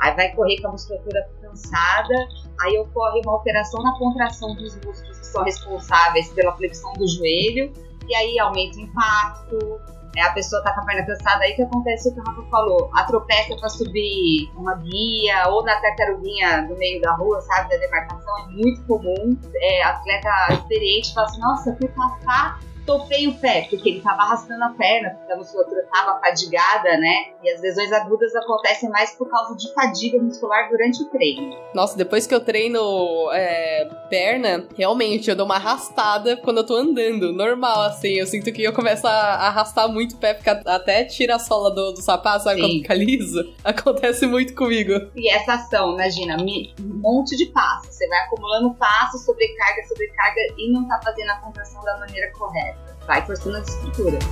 [0.00, 2.14] Aí vai correr com a musculatura cansada,
[2.62, 7.72] aí ocorre uma alteração na contração dos músculos que são responsáveis pela flexão do joelho,
[8.08, 9.80] e aí aumenta o impacto,
[10.16, 12.42] é, a pessoa tá com a perna cansada, aí que acontece o que o Rafa
[12.50, 17.76] falou, atropessa para subir uma guia ou na tartaruguinha do meio da rua, sabe, da
[17.76, 19.38] demarcação, é muito comum.
[19.54, 22.58] É, atleta experiente fala assim, nossa, fui passar
[22.88, 27.26] topei o pé, porque ele estava arrastando a perna, porque a musculatura estava fadigada, né?
[27.44, 31.54] E as lesões agudas acontecem mais por causa de fadiga muscular durante o treino.
[31.74, 32.80] Nossa, depois que eu treino
[33.32, 37.30] é, perna, realmente eu dou uma arrastada quando eu tô andando.
[37.30, 38.14] Normal, assim.
[38.14, 39.10] Eu sinto que eu começo a
[39.48, 42.62] arrastar muito o pé, ficar, até tira a sola do, do sapato, sabe?
[42.62, 42.68] Sim.
[42.68, 43.54] Quando fica liso.
[43.62, 45.10] Acontece muito comigo.
[45.14, 47.94] E essa ação, imagina, um monte de passos.
[47.94, 52.77] Você vai acumulando passos, sobrecarga, sobrecarga e não tá fazendo a contração da maneira correta
[53.08, 54.22] vai forçando as estruturas.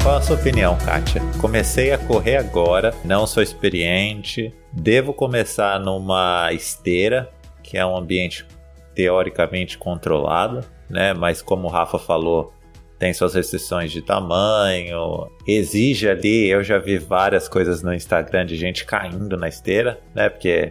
[0.00, 1.20] Qual a sua opinião, Kátia?
[1.40, 7.28] Comecei a correr agora, não sou experiente, devo começar numa esteira,
[7.62, 8.46] que é um ambiente
[8.94, 11.12] teoricamente controlado, né?
[11.12, 12.54] Mas como o Rafa falou,
[12.98, 18.56] tem suas restrições de tamanho, exige ali, eu já vi várias coisas no Instagram de
[18.56, 20.28] gente caindo na esteira, né?
[20.28, 20.70] Porque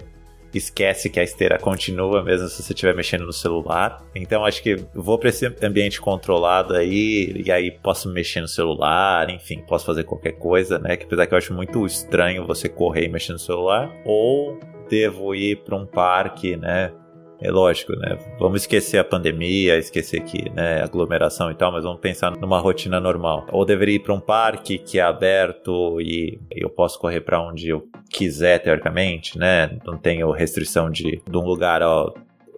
[0.53, 4.03] esquece que a esteira continua mesmo se você estiver mexendo no celular.
[4.15, 9.29] Então acho que vou para esse ambiente controlado aí e aí posso mexer no celular,
[9.29, 10.97] enfim, posso fazer qualquer coisa, né?
[10.97, 14.59] Que apesar que eu acho muito estranho você correr e mexer no celular, ou
[14.89, 16.91] devo ir para um parque, né?
[17.41, 18.17] É lógico, né?
[18.39, 22.99] Vamos esquecer a pandemia, esquecer que, né, aglomeração e tal, mas vamos pensar numa rotina
[22.99, 23.45] normal.
[23.51, 27.69] Ou deveria ir para um parque que é aberto e eu posso correr para onde
[27.69, 29.77] eu quiser, teoricamente, né?
[29.85, 32.13] Não tenho restrição de, de um lugar, ó,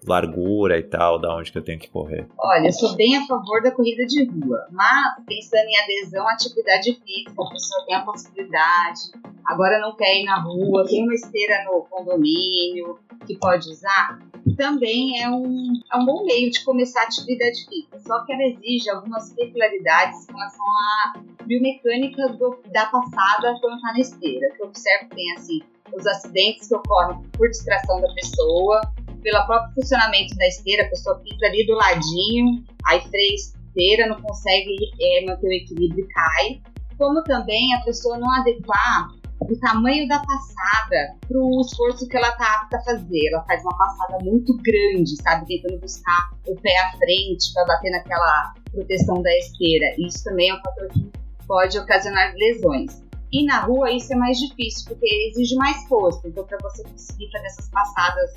[0.07, 2.27] largura e tal, da onde que eu tenho que correr?
[2.37, 6.33] Olha, eu sou bem a favor da corrida de rua, mas pensando em adesão à
[6.33, 8.99] atividade física, a pessoa tem a possibilidade,
[9.45, 14.19] agora não quer ir na rua, tem uma esteira no condomínio que pode usar,
[14.55, 18.43] também é um, é um bom meio de começar a atividade física, só que ela
[18.43, 24.61] exige algumas peculiaridades com relação à biomecânica do, da passada quando está na esteira, que
[24.61, 25.61] eu observo que tem assim,
[25.93, 28.81] os acidentes que ocorrem por distração da pessoa,
[29.21, 34.21] pelo próprio funcionamento da esteira, a pessoa fica ali do ladinho, aí freia esteira, não
[34.21, 36.61] consegue é, manter o equilíbrio e cai.
[36.97, 39.09] Como também a pessoa não adequar
[39.41, 43.29] o tamanho da passada para o esforço que ela está apta a fazer.
[43.31, 45.45] Ela faz uma passada muito grande, sabe?
[45.45, 49.95] Tentando buscar o pé à frente para bater naquela proteção da esteira.
[49.97, 51.09] Isso também é um fator que
[51.47, 53.01] pode ocasionar lesões.
[53.31, 56.27] E na rua isso é mais difícil, porque exige mais força.
[56.27, 58.31] Então, para você conseguir fazer essas passadas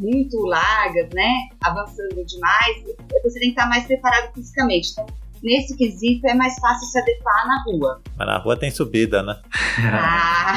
[0.00, 1.48] muito largas, né?
[1.64, 2.84] Avançando demais,
[3.22, 4.92] você tem que estar mais preparado fisicamente.
[4.92, 5.06] Então,
[5.42, 8.02] nesse quesito, é mais fácil se adequar na rua.
[8.16, 9.36] Mas na rua tem subida, né?
[9.78, 10.54] Ah,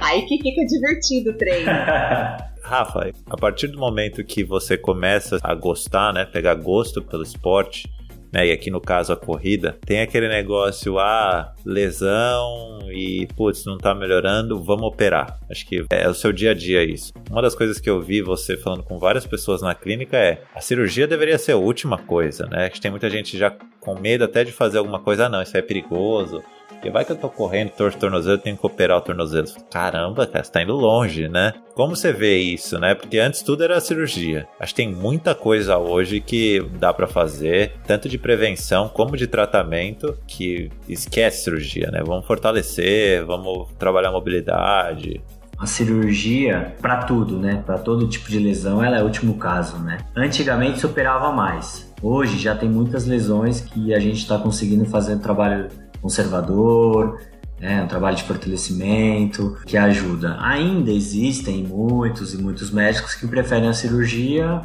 [0.06, 1.70] aí que fica divertido o treino.
[2.62, 7.92] Rafa, a partir do momento que você começa a gostar, né, pegar gosto pelo esporte,
[8.32, 8.46] né?
[8.46, 13.94] E aqui no caso a corrida, tem aquele negócio, ah, lesão e putz, não tá
[13.94, 15.38] melhorando, vamos operar.
[15.50, 17.12] Acho que é o seu dia a dia isso.
[17.30, 20.60] Uma das coisas que eu vi você falando com várias pessoas na clínica é a
[20.60, 22.68] cirurgia deveria ser a última coisa, né?
[22.70, 25.56] Que tem muita gente já com medo até de fazer alguma coisa, ah, não, isso
[25.56, 26.42] é perigoso.
[26.82, 29.46] Porque vai que eu tô correndo, torço o tornozelo, tenho que operar o tornozelo.
[29.70, 31.52] Caramba, cara, você tá indo longe, né?
[31.76, 32.92] Como você vê isso, né?
[32.92, 34.48] Porque antes tudo era cirurgia.
[34.58, 39.28] Acho que tem muita coisa hoje que dá para fazer, tanto de prevenção como de
[39.28, 42.02] tratamento, que esquece cirurgia, né?
[42.04, 45.22] Vamos fortalecer, vamos trabalhar a mobilidade,
[45.56, 47.62] a cirurgia para tudo, né?
[47.64, 49.98] Para todo tipo de lesão, ela é o último caso, né?
[50.16, 51.94] Antigamente se operava mais.
[52.02, 55.68] Hoje já tem muitas lesões que a gente está conseguindo fazer um trabalho
[56.02, 57.18] conservador,
[57.60, 60.36] né, um trabalho de fortalecimento que ajuda.
[60.40, 64.60] Ainda existem muitos e muitos médicos que preferem a cirurgia.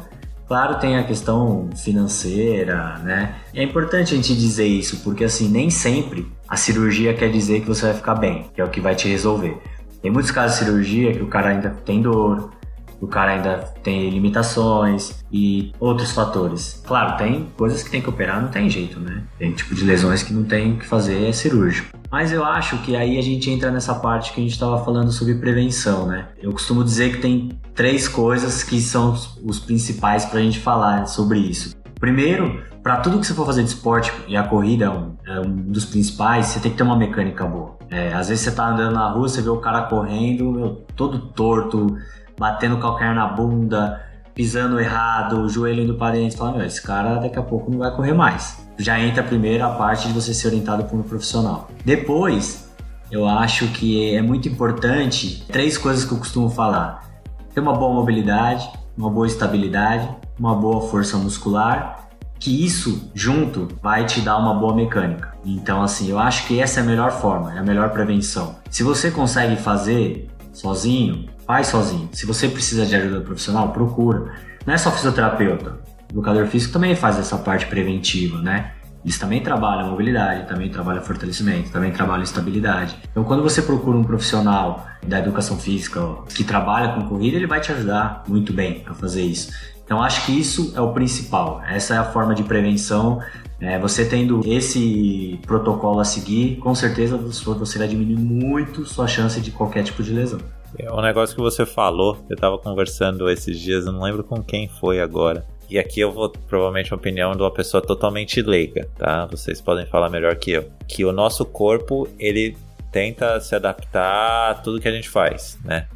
[0.48, 3.34] Claro, tem a questão financeira, né?
[3.54, 7.68] É importante a gente dizer isso, porque assim, nem sempre a cirurgia quer dizer que
[7.68, 9.58] você vai ficar bem, que é o que vai te resolver.
[10.00, 12.50] Tem muitos casos de cirurgia que o cara ainda tem dor,
[13.00, 16.82] o cara ainda tem limitações e outros fatores.
[16.86, 19.22] Claro, tem coisas que tem que operar, não tem jeito, né?
[19.38, 21.96] Tem tipo de lesões que não tem que fazer é cirúrgico.
[22.10, 25.12] Mas eu acho que aí a gente entra nessa parte que a gente estava falando
[25.12, 26.28] sobre prevenção, né?
[26.40, 31.06] Eu costumo dizer que tem três coisas que são os principais para a gente falar
[31.06, 31.76] sobre isso.
[32.00, 35.40] Primeiro, para tudo que você for fazer de esporte, e a corrida é um, é
[35.40, 37.76] um dos principais, você tem que ter uma mecânica boa.
[37.90, 41.18] É, às vezes você tá andando na rua, você vê o cara correndo, meu, todo
[41.18, 41.96] torto,
[42.38, 44.00] batendo o calcanhar na bunda,
[44.34, 47.78] pisando errado, o joelho indo para dentro, fala, meu, esse cara daqui a pouco não
[47.78, 48.64] vai correr mais.
[48.78, 51.68] Já entra primeiro a parte de você ser orientado por um profissional.
[51.84, 52.72] Depois,
[53.10, 57.04] eu acho que é muito importante três coisas que eu costumo falar:
[57.52, 64.06] ter uma boa mobilidade, uma boa estabilidade, uma boa força muscular, que isso junto vai
[64.06, 65.32] te dar uma boa mecânica.
[65.44, 68.56] Então, assim, eu acho que essa é a melhor forma, é a melhor prevenção.
[68.70, 72.10] Se você consegue fazer sozinho, faz sozinho.
[72.12, 74.34] Se você precisa de ajuda profissional, procura.
[74.66, 75.78] Não é só fisioterapeuta.
[76.10, 78.72] O educador físico também faz essa parte preventiva, né?
[79.02, 82.96] Eles também trabalham mobilidade, também trabalham fortalecimento, também trabalham estabilidade.
[83.10, 86.00] Então, quando você procura um profissional da educação física
[86.34, 89.50] que trabalha com corrida, ele vai te ajudar muito bem a fazer isso.
[89.82, 91.62] Então, acho que isso é o principal.
[91.66, 93.22] Essa é a forma de prevenção.
[93.58, 99.40] É, você tendo esse protocolo a seguir, com certeza você vai diminuir muito sua chance
[99.40, 100.40] de qualquer tipo de lesão.
[100.76, 104.42] É um negócio que você falou, eu tava conversando esses dias, eu não lembro com
[104.42, 105.46] quem foi agora.
[105.70, 109.26] E aqui eu vou provavelmente a opinião de uma pessoa totalmente leiga, tá?
[109.26, 110.70] Vocês podem falar melhor que eu.
[110.86, 112.56] Que o nosso corpo, ele
[112.90, 115.86] tenta se adaptar a tudo que a gente faz, né?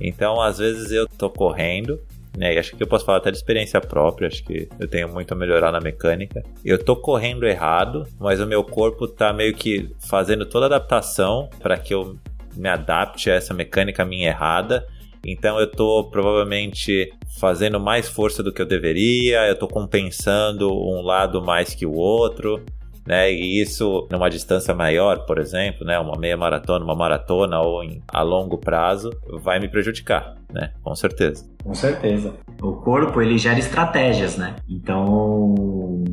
[0.00, 2.00] Então, às vezes eu tô correndo,
[2.36, 2.54] né?
[2.54, 5.32] E acho que eu posso falar até de experiência própria, acho que eu tenho muito
[5.32, 6.42] a melhorar na mecânica.
[6.64, 11.50] Eu tô correndo errado, mas o meu corpo tá meio que fazendo toda a adaptação
[11.60, 12.16] para que eu
[12.58, 14.86] me adapte a essa mecânica minha errada.
[15.24, 21.02] Então eu tô provavelmente fazendo mais força do que eu deveria, eu tô compensando um
[21.02, 22.64] lado mais que o outro,
[23.08, 23.32] né?
[23.32, 28.02] E isso numa distância maior, por exemplo, né, uma meia maratona, uma maratona ou em,
[28.06, 30.72] a longo prazo, vai me prejudicar, né?
[30.82, 31.48] Com certeza.
[31.64, 32.34] Com certeza.
[32.62, 34.56] O corpo, ele gera estratégias, né?
[34.68, 35.54] Então,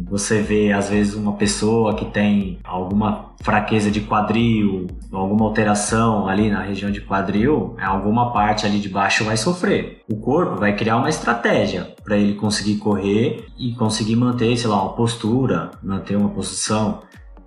[0.09, 6.49] você vê, às vezes, uma pessoa que tem alguma fraqueza de quadril, alguma alteração ali
[6.49, 10.01] na região de quadril, alguma parte ali de baixo vai sofrer.
[10.09, 14.81] O corpo vai criar uma estratégia para ele conseguir correr e conseguir manter, sei lá,
[14.81, 17.01] uma postura, manter uma posição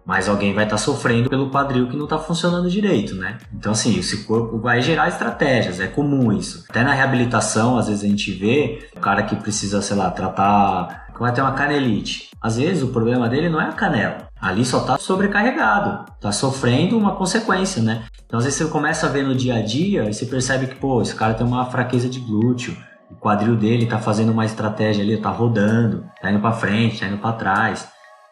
[0.09, 3.37] mas alguém vai estar tá sofrendo pelo quadril que não está funcionando direito, né?
[3.53, 6.65] Então, assim, esse corpo vai gerar estratégias, é comum isso.
[6.71, 11.09] Até na reabilitação, às vezes a gente vê o cara que precisa, sei lá, tratar,
[11.21, 12.31] vai ter uma canelite.
[12.41, 16.97] Às vezes o problema dele não é a canela, ali só está sobrecarregado, está sofrendo
[16.97, 18.05] uma consequência, né?
[18.27, 20.75] Então, às vezes você começa a ver no dia a dia e você percebe que,
[20.75, 22.77] pô, esse cara tem uma fraqueza de glúteo,
[23.11, 27.07] o quadril dele está fazendo uma estratégia ali, está rodando, está indo para frente, está
[27.07, 27.89] indo para trás.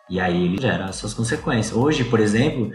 [0.09, 1.75] E aí ele gera suas consequências.
[1.75, 2.71] Hoje, por exemplo,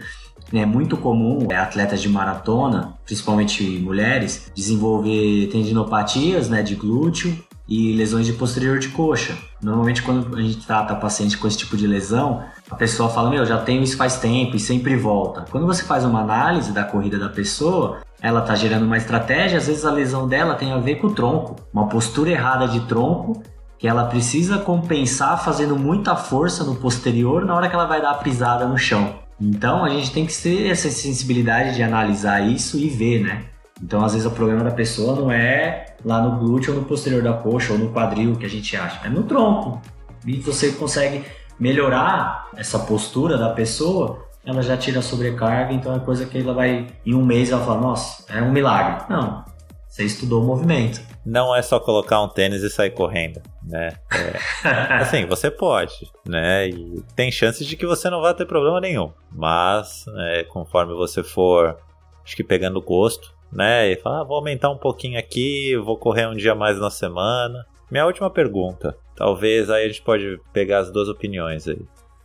[0.52, 7.92] é muito comum é, atletas de maratona, principalmente mulheres, desenvolver tendinopatias né, de glúteo e
[7.92, 9.36] lesões de posterior de coxa.
[9.62, 13.44] Normalmente, quando a gente trata paciente com esse tipo de lesão, a pessoa fala: Meu,
[13.46, 15.44] já tenho isso faz tempo e sempre volta.
[15.50, 19.66] Quando você faz uma análise da corrida da pessoa, ela está gerando uma estratégia, às
[19.66, 23.42] vezes a lesão dela tem a ver com o tronco, uma postura errada de tronco
[23.78, 28.12] que ela precisa compensar fazendo muita força no posterior na hora que ela vai dar
[28.12, 29.16] a pisada no chão.
[29.40, 33.42] Então a gente tem que ter essa sensibilidade de analisar isso e ver, né?
[33.82, 37.22] Então às vezes o problema da pessoa não é lá no glúteo ou no posterior
[37.22, 39.80] da coxa ou no quadril que a gente acha, é no tronco.
[40.26, 41.24] E você consegue
[41.58, 46.54] melhorar essa postura da pessoa, ela já tira a sobrecarga, então é coisa que ela
[46.54, 49.04] vai em um mês ela fala, nossa, é um milagre.
[49.08, 49.44] Não,
[49.88, 51.00] você estudou o movimento.
[51.24, 53.92] Não é só colocar um tênis e sair correndo né?
[54.12, 56.68] É, assim, você pode, né?
[56.68, 59.12] E tem chances de que você não vá ter problema nenhum.
[59.30, 61.76] Mas, né, conforme você for,
[62.24, 63.90] acho que pegando gosto, né?
[63.90, 67.66] E falar, ah, vou aumentar um pouquinho aqui, vou correr um dia mais na semana.
[67.90, 71.78] Minha última pergunta, talvez aí a gente pode pegar as duas opiniões aí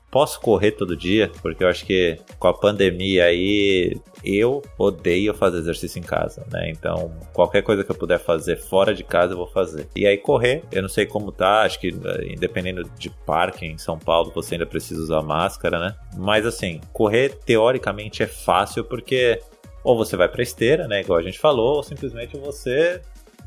[0.10, 5.60] posso correr todo dia, porque eu acho que com a pandemia aí eu odeio fazer
[5.60, 6.70] exercício em casa, né?
[6.70, 9.88] Então, qualquer coisa que eu puder fazer fora de casa eu vou fazer.
[9.96, 13.78] E aí correr, eu não sei como tá, acho que eh, independendo de parque em
[13.78, 15.96] São Paulo, você ainda precisa usar máscara, né?
[16.18, 19.40] Mas assim, correr teoricamente é fácil porque
[19.88, 23.02] ou você vai para esteira, né, igual a gente falou, ou simplesmente você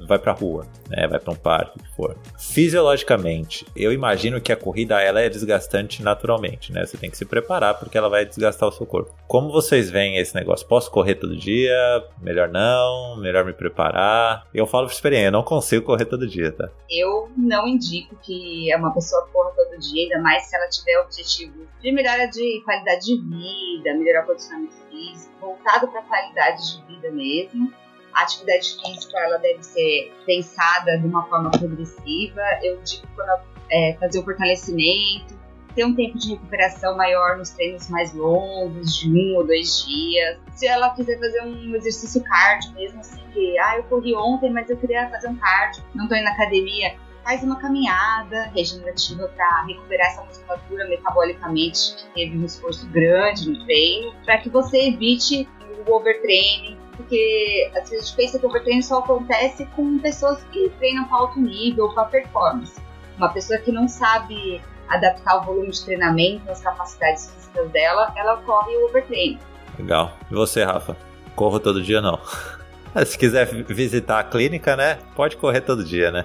[0.07, 1.07] vai pra rua, né?
[1.07, 2.17] Vai para um parque, o que for.
[2.39, 6.85] Fisiologicamente, eu imagino que a corrida ela é desgastante naturalmente, né?
[6.85, 9.15] Você tem que se preparar porque ela vai desgastar o seu corpo.
[9.27, 10.67] Como vocês veem esse negócio?
[10.67, 12.05] Posso correr todo dia?
[12.21, 13.17] Melhor não?
[13.17, 14.47] Melhor me preparar?
[14.53, 16.69] Eu falo por experiência, eu não consigo correr todo dia, tá?
[16.89, 21.67] Eu não indico que uma pessoa corra todo dia, ainda mais se ela tiver objetivo
[21.81, 27.11] de melhora de qualidade de vida, melhorar o condicionamento físico, voltado para qualidade de vida
[27.11, 27.73] mesmo
[28.15, 32.43] a atividade física ela deve ser pensada de uma forma progressiva.
[32.63, 35.39] Eu digo quando é, fazer o fortalecimento,
[35.75, 40.39] ter um tempo de recuperação maior nos treinos mais longos, de um ou dois dias.
[40.53, 44.69] Se ela quiser fazer um exercício cardio, mesmo assim, que ah, eu corri ontem, mas
[44.69, 49.65] eu queria fazer um cardio, não estou indo na academia, faz uma caminhada regenerativa para
[49.67, 55.49] recuperar essa musculatura metabolicamente que teve um esforço grande no treino, para que você evite
[55.87, 60.43] o overtraining, porque às vezes a gente pensa que o overtraining só acontece com pessoas
[60.53, 62.81] que treinam para alto nível, para performance.
[63.17, 68.37] Uma pessoa que não sabe adaptar o volume de treinamento, as capacidades físicas dela, ela
[68.39, 69.39] corre o overtraining.
[69.79, 70.13] Legal.
[70.31, 70.97] E você, Rafa?
[71.35, 72.19] Corro todo dia não?
[73.07, 74.99] Se quiser visitar a clínica, né?
[75.15, 76.25] Pode correr todo dia, né?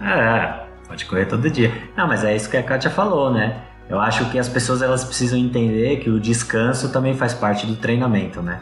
[0.00, 1.72] É, pode correr todo dia.
[1.96, 3.62] Não, mas é isso que a Kátia falou, né?
[3.88, 7.76] Eu acho que as pessoas elas precisam entender que o descanso também faz parte do
[7.76, 8.60] treinamento, né?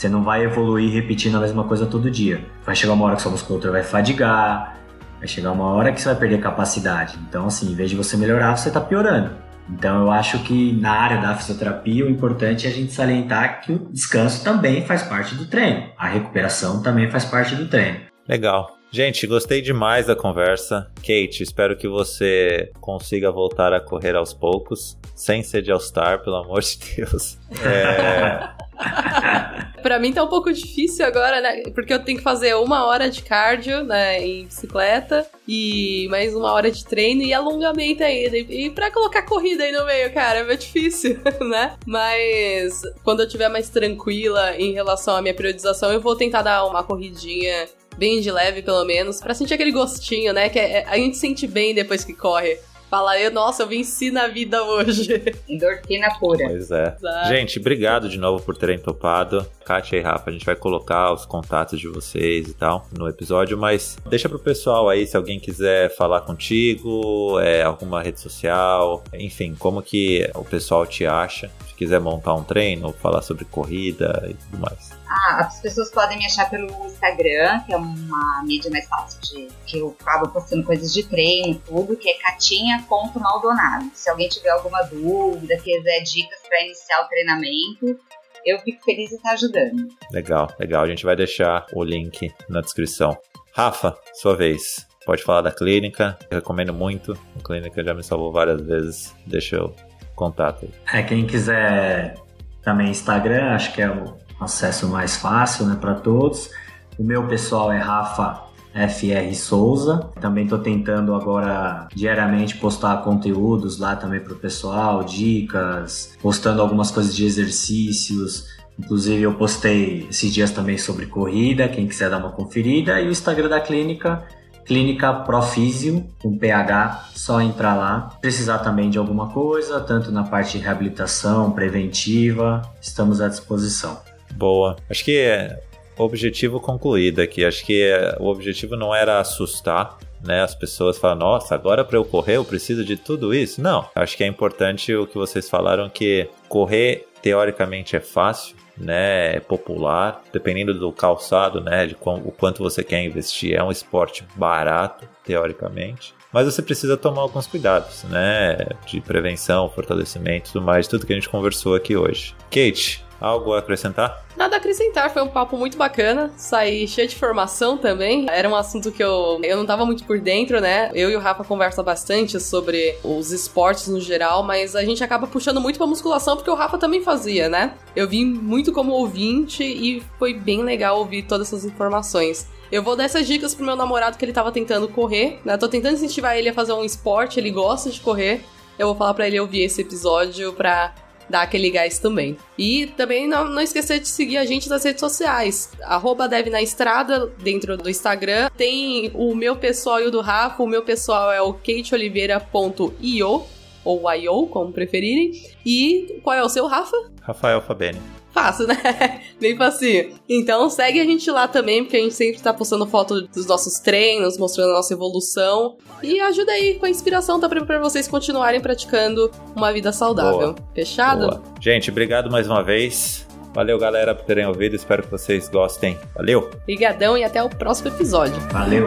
[0.00, 2.42] Você não vai evoluir repetindo a mesma coisa todo dia.
[2.64, 4.78] Vai chegar uma hora que sua musculatura vai fadigar,
[5.18, 7.18] vai chegar uma hora que você vai perder capacidade.
[7.28, 9.32] Então, assim, em vez de você melhorar, você está piorando.
[9.68, 13.72] Então, eu acho que na área da fisioterapia, o importante é a gente salientar que
[13.72, 15.90] o descanso também faz parte do treino.
[15.98, 17.98] A recuperação também faz parte do treino.
[18.26, 18.79] Legal.
[18.92, 20.90] Gente, gostei demais da conversa.
[20.96, 26.36] Kate, espero que você consiga voltar a correr aos poucos, sem ser de All-Star, pelo
[26.36, 27.38] amor de Deus.
[27.62, 28.50] É...
[29.80, 31.62] pra mim tá um pouco difícil agora, né?
[31.72, 36.52] Porque eu tenho que fazer uma hora de cardio, né, em bicicleta e mais uma
[36.52, 38.36] hora de treino e alongamento ainda.
[38.38, 41.76] E pra colocar corrida aí no meio, cara, é difícil, né?
[41.86, 46.64] Mas quando eu tiver mais tranquila em relação à minha periodização, eu vou tentar dar
[46.66, 47.68] uma corridinha
[48.00, 50.48] bem de leve, pelo menos, para sentir aquele gostinho, né?
[50.48, 52.58] Que é, a gente sente bem depois que corre.
[52.88, 55.22] Fala aí, nossa, eu venci na vida hoje.
[55.46, 56.48] Endorfina pura.
[56.48, 56.96] Pois é.
[56.98, 57.28] Exato.
[57.28, 59.46] Gente, obrigado de novo por terem topado.
[59.64, 63.56] Kátia e Rafa, a gente vai colocar os contatos de vocês e tal no episódio,
[63.56, 69.54] mas deixa pro pessoal aí se alguém quiser falar contigo, é, alguma rede social, enfim,
[69.56, 71.48] como que o pessoal te acha.
[71.68, 74.99] Se quiser montar um treino, falar sobre corrida e tudo mais.
[75.10, 79.48] Ah, as pessoas podem me achar pelo Instagram, que é uma mídia mais fácil de.
[79.66, 83.90] que eu acabo postando coisas de treino, tudo, que é catinha.maldonado.
[83.92, 88.00] Se alguém tiver alguma dúvida, quiser dicas para iniciar o treinamento,
[88.46, 89.88] eu fico feliz em estar ajudando.
[90.12, 90.84] Legal, legal.
[90.84, 93.18] A gente vai deixar o link na descrição.
[93.52, 94.86] Rafa, sua vez.
[95.04, 97.18] Pode falar da clínica, eu recomendo muito.
[97.36, 99.12] A clínica já me salvou várias vezes.
[99.26, 99.74] Deixa o
[100.14, 101.00] contato aí.
[101.00, 102.14] É, quem quiser
[102.62, 106.50] também Instagram, acho que é o acesso mais fácil né, para todos.
[106.98, 110.10] O meu pessoal é Rafa FR Souza.
[110.20, 116.90] Também estou tentando agora diariamente postar conteúdos lá também para o pessoal, dicas, postando algumas
[116.90, 118.46] coisas de exercícios.
[118.78, 123.00] Inclusive eu postei esses dias também sobre corrida, quem quiser dar uma conferida.
[123.00, 124.24] E o Instagram da clínica,
[124.64, 128.16] Clínica Profísio, com PH, só entrar lá.
[128.20, 134.09] Precisar também de alguma coisa, tanto na parte de reabilitação, preventiva, estamos à disposição.
[134.40, 134.76] Boa.
[134.88, 135.60] Acho que é
[135.98, 137.44] objetivo concluído aqui.
[137.44, 140.40] Acho que é, o objetivo não era assustar, né?
[140.40, 143.60] As pessoas falam, nossa, agora para eu correr eu preciso de tudo isso.
[143.60, 143.86] Não.
[143.94, 149.36] Acho que é importante o que vocês falaram que correr teoricamente é fácil, né?
[149.36, 151.86] É popular, dependendo do calçado, né?
[151.86, 153.54] De quão, o quanto você quer investir.
[153.54, 156.14] É um esporte barato, teoricamente.
[156.32, 158.56] Mas você precisa tomar alguns cuidados, né?
[158.86, 162.34] De prevenção, fortalecimento tudo mais, tudo que a gente conversou aqui hoje.
[162.50, 164.24] Kate, algo a acrescentar?
[164.36, 166.30] Nada a acrescentar, foi um papo muito bacana.
[166.36, 168.26] Saí cheio de informação também.
[168.30, 170.90] Era um assunto que eu, eu não tava muito por dentro, né?
[170.94, 175.26] Eu e o Rafa conversam bastante sobre os esportes no geral, mas a gente acaba
[175.26, 177.74] puxando muito pra musculação porque o Rafa também fazia, né?
[177.94, 182.48] Eu vim muito como ouvinte e foi bem legal ouvir todas essas informações.
[182.72, 185.56] Eu vou dar essas dicas pro meu namorado que ele tava tentando correr, né?
[185.56, 188.44] Tô tentando incentivar ele a fazer um esporte, ele gosta de correr.
[188.78, 190.94] Eu vou falar para ele ouvir esse episódio pra
[191.30, 192.36] dar aquele gás também.
[192.58, 195.70] E também não, não esquecer de seguir a gente nas redes sociais.
[195.82, 198.50] Arroba Deve na Estrada, dentro do Instagram.
[198.56, 200.62] Tem o meu pessoal e o do Rafa.
[200.62, 203.44] O meu pessoal é o kateoliveira.io
[203.84, 205.32] ou IO, como preferirem.
[205.64, 206.96] E qual é o seu, Rafa?
[207.22, 208.19] Rafael Fabeni.
[208.32, 208.76] Fácil, né?
[209.40, 210.14] Bem facinho.
[210.28, 213.78] Então segue a gente lá também, porque a gente sempre tá postando foto dos nossos
[213.78, 215.76] treinos, mostrando a nossa evolução.
[216.02, 220.54] E ajuda aí com a inspiração também para vocês continuarem praticando uma vida saudável.
[220.54, 220.68] Boa.
[220.74, 221.26] Fechado?
[221.26, 221.42] Boa.
[221.60, 223.26] Gente, obrigado mais uma vez.
[223.52, 224.76] Valeu, galera, por terem ouvido.
[224.76, 225.98] Espero que vocês gostem.
[226.14, 226.50] Valeu!
[226.62, 228.38] Obrigadão e até o próximo episódio.
[228.52, 228.86] Valeu!